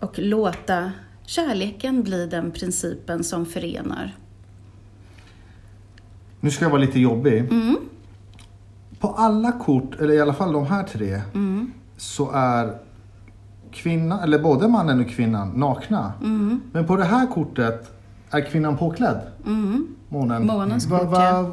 [0.00, 0.92] och låta
[1.26, 4.16] kärleken bli den principen som förenar.
[6.40, 7.38] Nu ska jag vara lite jobbig.
[7.38, 7.76] Mm.
[8.98, 11.72] På alla kort, eller i alla fall de här tre, mm.
[11.96, 12.78] så är
[13.72, 16.12] kvinnan, eller både mannen och kvinnan, nakna.
[16.20, 16.60] Mm.
[16.72, 17.90] Men på det här kortet
[18.30, 19.20] är kvinnan påklädd.
[19.46, 19.86] Mm.
[20.08, 20.46] Månen.
[20.46, 21.50] Månens kort, va, va,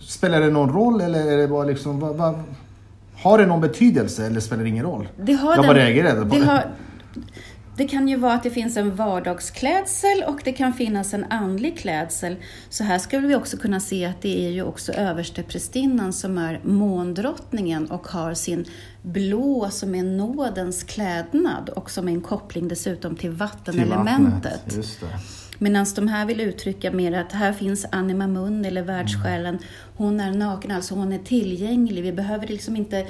[0.00, 2.34] Spelar det någon roll eller är det bara liksom, va,
[3.22, 5.08] har det någon betydelse eller spelar det ingen roll?
[5.16, 6.44] Det har jag bara reagerade på det.
[6.44, 6.64] Har,
[7.76, 11.78] det kan ju vara att det finns en vardagsklädsel och det kan finnas en andlig
[11.78, 12.36] klädsel.
[12.68, 16.60] Så här skulle vi också kunna se att det är ju också översteprästinnan som är
[16.64, 18.64] måndrottningen och har sin
[19.02, 24.70] blå som är nådens klädnad och som är en koppling dessutom till vattenelementet.
[24.70, 24.84] Till
[25.58, 29.58] Medan de här vill uttrycka mer att här finns anima mun eller världssjälen.
[29.96, 32.02] Hon är naken, alltså hon är tillgänglig.
[32.02, 33.06] Vi behöver liksom inte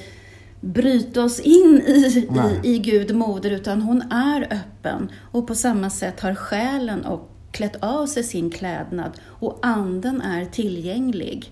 [0.62, 2.28] bryta oss in i,
[2.64, 5.10] i, i Gud moder, utan hon är öppen.
[5.32, 10.44] Och på samma sätt har själen och klätt av sig sin klädnad och anden är
[10.44, 11.50] tillgänglig.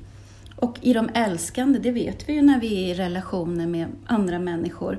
[0.56, 4.38] Och i de älskande, det vet vi ju när vi är i relationer med andra
[4.38, 4.98] människor.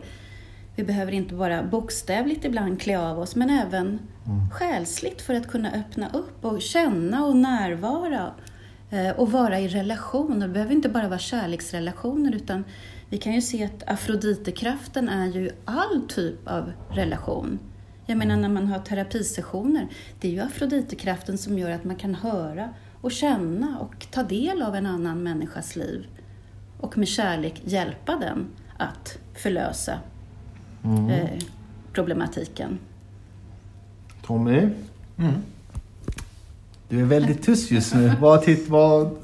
[0.76, 4.50] Vi behöver inte bara bokstavligt ibland klä av oss, men även mm.
[4.52, 8.32] själsligt för att kunna öppna upp och känna och närvara
[8.90, 10.48] eh, och vara i relationer.
[10.48, 12.64] Det behöver inte bara vara kärleksrelationer, utan
[13.12, 17.60] vi kan ju se att afroditekraften är ju all typ av relation.
[18.06, 19.88] Jag menar när man har terapisessioner,
[20.20, 22.70] det är ju afroditekraften som gör att man kan höra
[23.02, 26.08] och känna och ta del av en annan människas liv.
[26.80, 28.46] Och med kärlek hjälpa den
[28.78, 30.00] att förlösa
[30.84, 31.10] mm.
[31.10, 31.40] eh,
[31.94, 32.80] problematiken.
[34.26, 34.70] Tommy?
[35.18, 35.34] Mm.
[36.90, 38.14] Du är väldigt tyst just nu.
[38.20, 39.16] Vad, titt, vad,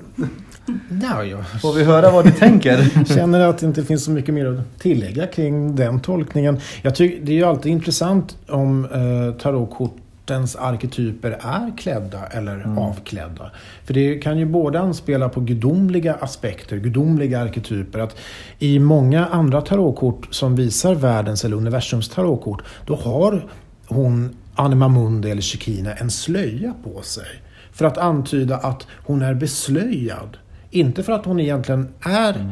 [1.04, 3.06] Ja, jag Får vi höra vad du tänker?
[3.16, 6.60] känner att det inte finns så mycket mer att tillägga kring den tolkningen.
[6.82, 12.78] Jag tycker det är ju alltid intressant om eh, tarotkortens arketyper är klädda eller mm.
[12.78, 13.52] avklädda.
[13.86, 18.00] För det kan ju både anspela på gudomliga aspekter, gudomliga arketyper.
[18.00, 18.16] Att
[18.60, 23.46] I många andra tarotkort som visar världens eller universums tarotkort, då har
[23.88, 27.28] hon Anima Mundi eller Shekina en slöja på sig.
[27.72, 30.38] För att antyda att hon är beslöjad.
[30.72, 32.52] Inte för att hon egentligen är, mm.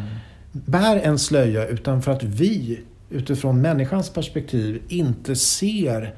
[0.51, 6.13] bär en slöja utan för att vi utifrån människans perspektiv inte ser,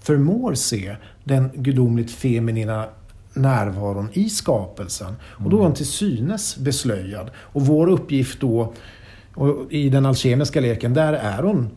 [0.00, 2.88] förmår se den gudomligt feminina
[3.34, 5.14] närvaron i skapelsen.
[5.22, 7.30] Och då är hon till synes beslöjad.
[7.36, 8.72] Och vår uppgift då
[9.70, 11.70] i den alkemiska leken, där är hon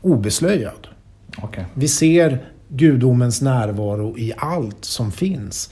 [0.00, 0.88] obeslöjad.
[1.42, 1.64] Okay.
[1.74, 5.70] Vi ser gudomens närvaro i allt som finns.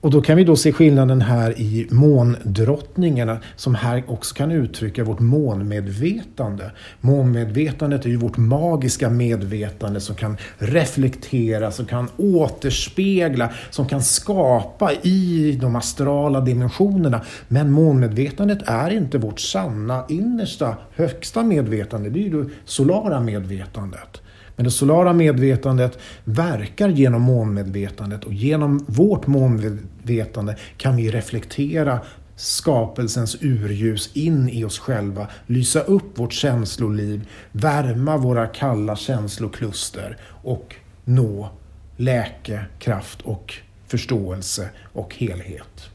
[0.00, 5.04] Och då kan vi då se skillnaden här i måndrottningarna som här också kan uttrycka
[5.04, 6.70] vårt månmedvetande.
[7.00, 14.92] Månmedvetandet är ju vårt magiska medvetande som kan reflektera, som kan återspegla, som kan skapa
[14.92, 17.20] i de astrala dimensionerna.
[17.48, 22.10] Men månmedvetandet är inte vårt sanna, innersta, högsta medvetande.
[22.10, 24.22] Det är ju det solara medvetandet.
[24.58, 32.00] Men det solara medvetandet verkar genom månmedvetandet och genom vårt månmedvetande kan vi reflektera
[32.36, 40.74] skapelsens urljus in i oss själva, lysa upp vårt känsloliv, värma våra kalla känslokluster och
[41.04, 41.50] nå
[41.96, 43.54] läkekraft och
[43.86, 45.90] förståelse och helhet.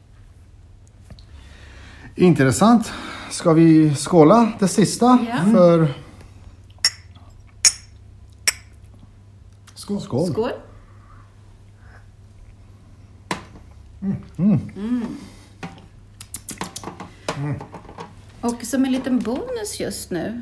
[2.16, 2.92] Intressant.
[3.32, 5.18] Ska vi skåla det sista?
[5.30, 5.52] Ja.
[5.52, 6.03] För...
[9.84, 10.02] Skål.
[10.02, 10.28] Skål.
[10.32, 10.52] Skål.
[14.38, 15.16] Mm.
[18.42, 20.42] Och som en liten bonus just nu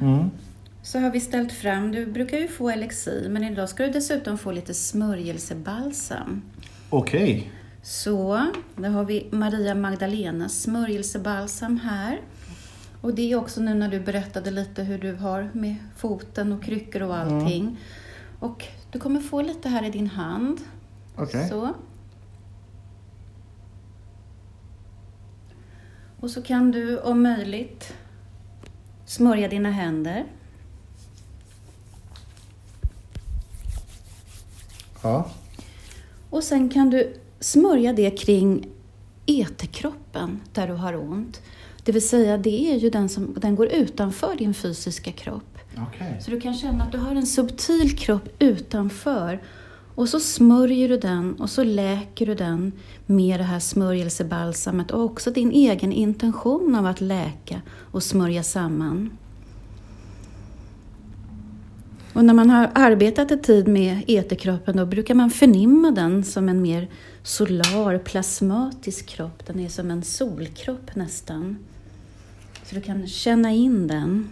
[0.84, 4.38] så har vi ställt fram, du brukar ju få elixir, men idag ska du dessutom
[4.38, 6.42] få lite smörjelsebalsam.
[6.90, 7.52] Okej.
[7.84, 12.22] Så, då har vi Maria Magdalenas smörjelsebalsam här.
[13.02, 16.64] Och det är också nu när du berättade lite hur du har med foten och
[16.64, 17.78] kryckor och allting.
[18.42, 20.62] Och du kommer få lite här i din hand.
[21.16, 21.50] Okej.
[21.50, 21.74] Så.
[26.20, 27.94] Och så kan du om möjligt
[29.06, 30.26] smörja dina händer.
[35.04, 35.32] Ja.
[36.30, 38.68] Och sen kan du smörja det kring
[39.26, 41.42] eterkroppen där du har ont.
[41.84, 45.58] Det vill säga, det är ju den som den går utanför din fysiska kropp.
[45.78, 46.22] Okej.
[46.22, 49.42] Så du kan känna att du har en subtil kropp utanför.
[49.96, 52.72] Och så smörjer du den och så läker du den
[53.06, 57.62] med det här smörjelsebalsamet och också din egen intention av att läka
[57.92, 59.18] och smörja samman.
[62.14, 66.50] Och när man har arbetat en tid med eterkroppen då brukar man förnimma den som
[66.50, 66.90] en mer
[67.24, 69.46] solar, plasmatisk kropp.
[69.46, 71.58] Den är som en solkropp nästan.
[72.72, 74.32] Så du kan känna in den.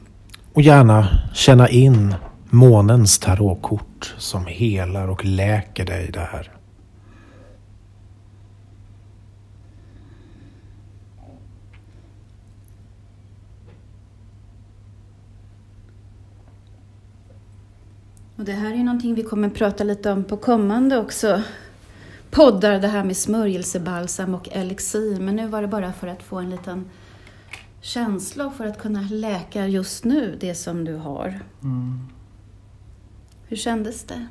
[0.54, 2.16] Och gärna känna in
[2.50, 6.52] månens tarotkort som helar och läker dig där.
[18.36, 21.42] Och det här är någonting vi kommer prata lite om på kommande också
[22.30, 25.20] poddar, det här med smörjelsebalsam och elixir.
[25.20, 26.86] Men nu var det bara för att få en liten
[27.82, 31.40] känsla och för att kunna läka just nu det som du har.
[33.48, 34.28] Hur kändes det?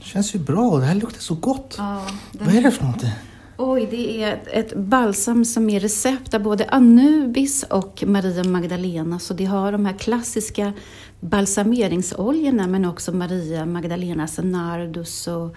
[0.00, 0.78] Känns ju bra.
[0.78, 1.74] Det här luktar så gott.
[1.78, 3.10] Ja, Vad är det för någonting?
[3.56, 9.18] Oj, det är ett balsam som är recept av både Anubis och Maria Magdalena.
[9.18, 10.72] Så det har de här klassiska
[11.20, 15.56] balsameringsoljorna men också Maria Magdalenas nardus och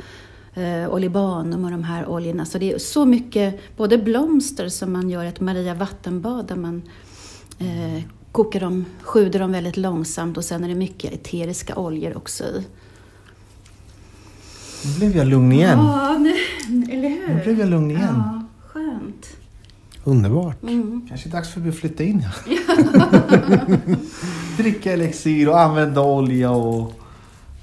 [0.53, 2.45] eh, olibanum och de här oljorna.
[2.45, 6.81] Så det är så mycket, både blomster som man gör ett Maria vattenbad där man
[7.59, 12.43] eh, kokar dem, sjuder dem väldigt långsamt och sen är det mycket eteriska oljor också
[12.43, 12.65] i.
[14.85, 15.79] Nu blev jag lugn igen.
[15.79, 16.35] Ja, nu,
[16.93, 17.35] eller hur?
[17.35, 18.23] Nu blev jag lugn igen.
[18.25, 19.27] Ja, skönt.
[20.03, 20.63] Underbart.
[20.63, 21.05] Mm.
[21.09, 22.25] Kanske dags för mig att flytta in.
[22.47, 22.75] Ja.
[24.57, 27.00] Dricka elixir och använda olja och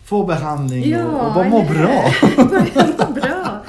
[0.09, 2.05] få behandling och, och bara må bra.
[3.07, 3.65] må bra.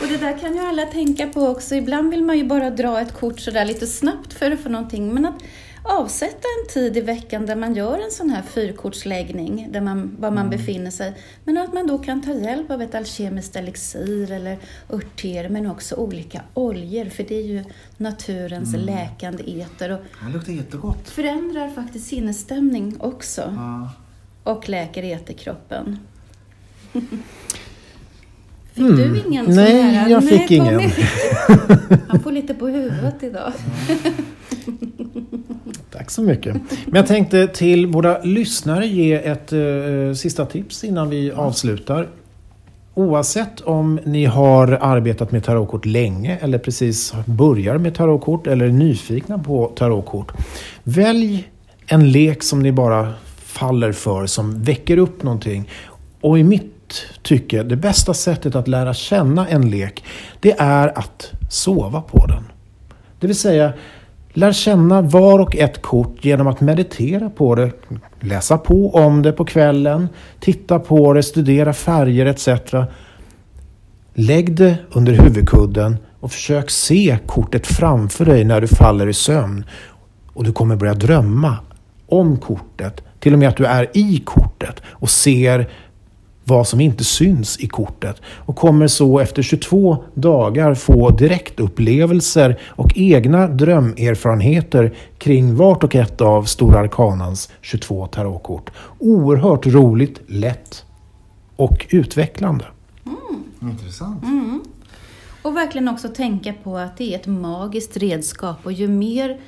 [0.00, 1.74] Och det där kan ju alla tänka på också.
[1.74, 5.14] Ibland vill man ju bara dra ett kort sådär lite snabbt för att få någonting.
[5.14, 5.34] Men att
[5.82, 10.30] avsätta en tid i veckan där man gör en sån här fyrkortsläggning, där man, var
[10.30, 11.12] man befinner sig.
[11.44, 14.58] Men att man då kan ta hjälp av ett alkemiskt elixir eller
[14.92, 17.04] örtter, men också olika oljor.
[17.04, 17.64] För det är ju
[17.96, 19.92] naturens läkande eter.
[19.92, 21.08] Och Det luktar jättegott.
[21.08, 23.42] förändrar faktiskt sinnesstämning också.
[23.56, 23.90] Ja.
[24.44, 25.98] Och läker eterkroppen.
[28.72, 28.96] Fick Mm.
[28.96, 30.08] du ingen sån Nej, här?
[30.10, 30.90] jag fick Conny ingen.
[30.90, 31.04] fick-
[32.08, 33.52] Han får lite på huvudet idag.
[35.92, 36.54] Tack så mycket.
[36.86, 39.58] Men jag tänkte till våra lyssnare ge ett eh,
[40.16, 42.08] sista tips innan vi avslutar.
[42.94, 48.70] Oavsett om ni har arbetat med tarotkort länge eller precis börjar med tarotkort eller är
[48.70, 50.32] nyfikna på tarotkort.
[50.82, 51.48] Välj
[51.86, 53.12] en lek som ni bara
[53.60, 55.68] faller för, som väcker upp någonting.
[56.20, 60.04] Och i mitt tycke, det bästa sättet att lära känna en lek,
[60.40, 62.44] det är att sova på den.
[63.20, 63.72] Det vill säga,
[64.32, 67.72] lär känna var och ett kort genom att meditera på det,
[68.20, 70.08] läsa på om det på kvällen,
[70.40, 72.48] titta på det, studera färger etc.
[74.14, 79.64] Lägg det under huvudkudden och försök se kortet framför dig när du faller i sömn.
[80.32, 81.56] Och du kommer börja drömma
[82.08, 85.70] om kortet, till och med att du är i kortet och ser
[86.44, 92.92] vad som inte syns i kortet och kommer så efter 22 dagar få direktupplevelser och
[92.94, 98.70] egna drömerfarenheter kring vart och ett av Stora Arkanans 22 tarotkort.
[98.98, 100.84] Oerhört roligt, lätt
[101.56, 102.64] och utvecklande.
[103.62, 104.24] Intressant.
[105.42, 109.40] Och verkligen också tänka på att det är ett magiskt redskap och ju mer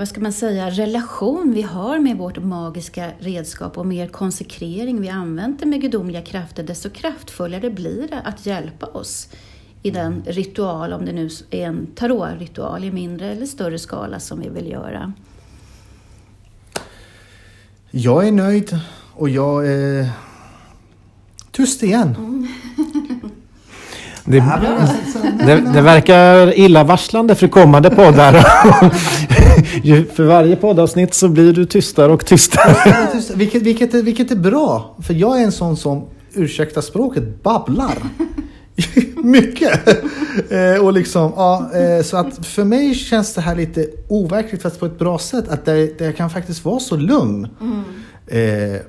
[0.00, 5.08] vad ska man säga, relation vi har med vårt magiska redskap och mer konsekrering vi
[5.08, 9.28] använder med gudomliga krafter, desto kraftfullare blir det att hjälpa oss
[9.82, 14.40] i den ritual, om det nu är en tarotritual i mindre eller större skala som
[14.40, 15.12] vi vill göra.
[17.90, 18.78] Jag är nöjd
[19.14, 20.10] och jag är
[21.50, 22.14] tyst igen.
[22.18, 22.48] Mm.
[24.24, 24.44] Det,
[25.46, 28.34] det, det, verkar illavarslande för kommande poddar.
[30.14, 32.76] för varje poddavsnitt så blir du tystare och tystare.
[33.34, 36.04] vilket, vilket, är, vilket är bra, för jag är en sån som,
[36.34, 37.98] ursäkta språket, babblar.
[39.22, 39.88] Mycket!
[40.50, 44.80] eh, och liksom, ja, eh, så att för mig känns det här lite overkligt fast
[44.80, 45.48] på ett bra sätt.
[45.48, 47.48] Att det, det kan faktiskt vara så lugn.
[47.60, 47.84] Mm.
[48.26, 48.80] Eh,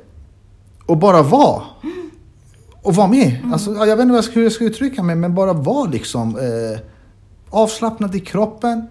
[0.85, 1.61] och bara vara
[2.81, 3.37] och vara med.
[3.39, 3.53] Mm.
[3.53, 6.79] Alltså, jag vet inte hur jag ska, uttrycka mig, men bara vara liksom eh,
[7.49, 8.87] avslappnad i kroppen.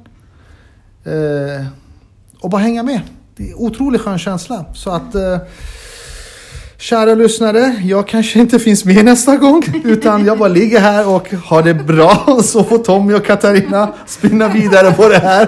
[1.04, 1.66] Eh,
[2.40, 3.00] och bara hänga med.
[3.36, 4.64] Det är otroligt skön känsla.
[4.74, 5.38] Så att eh,
[6.80, 11.30] Kära lyssnare, jag kanske inte finns med nästa gång utan jag bara ligger här och
[11.44, 12.40] har det bra.
[12.42, 15.46] Så får Tommy och Katarina spinna vidare på det här.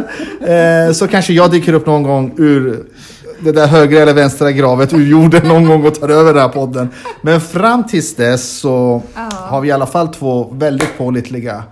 [0.86, 2.84] Eh, så kanske jag dyker upp någon gång ur
[3.40, 6.48] det där högra eller vänstra gravet ur jorden någon gång och tar över den här
[6.48, 6.88] podden.
[7.22, 11.62] Men fram tills dess så har vi i alla fall två väldigt pålitliga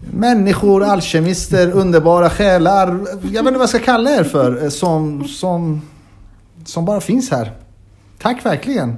[0.00, 2.88] människor, alkemister, underbara själar.
[2.88, 4.70] Jag vet inte vad jag ska kalla er för.
[4.70, 5.82] Som, som,
[6.64, 7.52] som bara finns här.
[8.18, 8.96] Tack verkligen.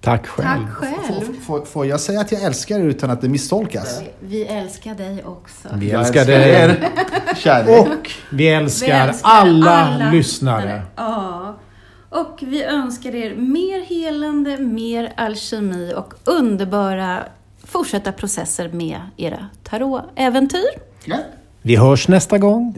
[0.00, 0.46] Tack själv.
[0.46, 1.24] Tack själv.
[1.24, 4.02] Får, får, får, jag säga att jag älskar er utan att det misstolkas?
[4.20, 5.68] Vi älskar dig också.
[5.74, 6.50] Vi älskar dig.
[6.50, 6.88] Er.
[7.36, 7.80] Kärlek.
[7.80, 10.82] Och vi älskar, vi älskar alla, alla, lyssnare.
[10.96, 11.56] Ja.
[12.10, 17.18] Och vi önskar er mer helande, mer alkemi och underbara
[17.70, 20.70] fortsatta processer med era tarotäventyr.
[21.04, 21.16] Ja.
[21.62, 22.74] Vi hörs nästa gång.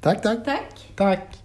[0.00, 0.44] Tack, tack.
[0.44, 0.96] Tack.
[0.96, 1.41] Tack.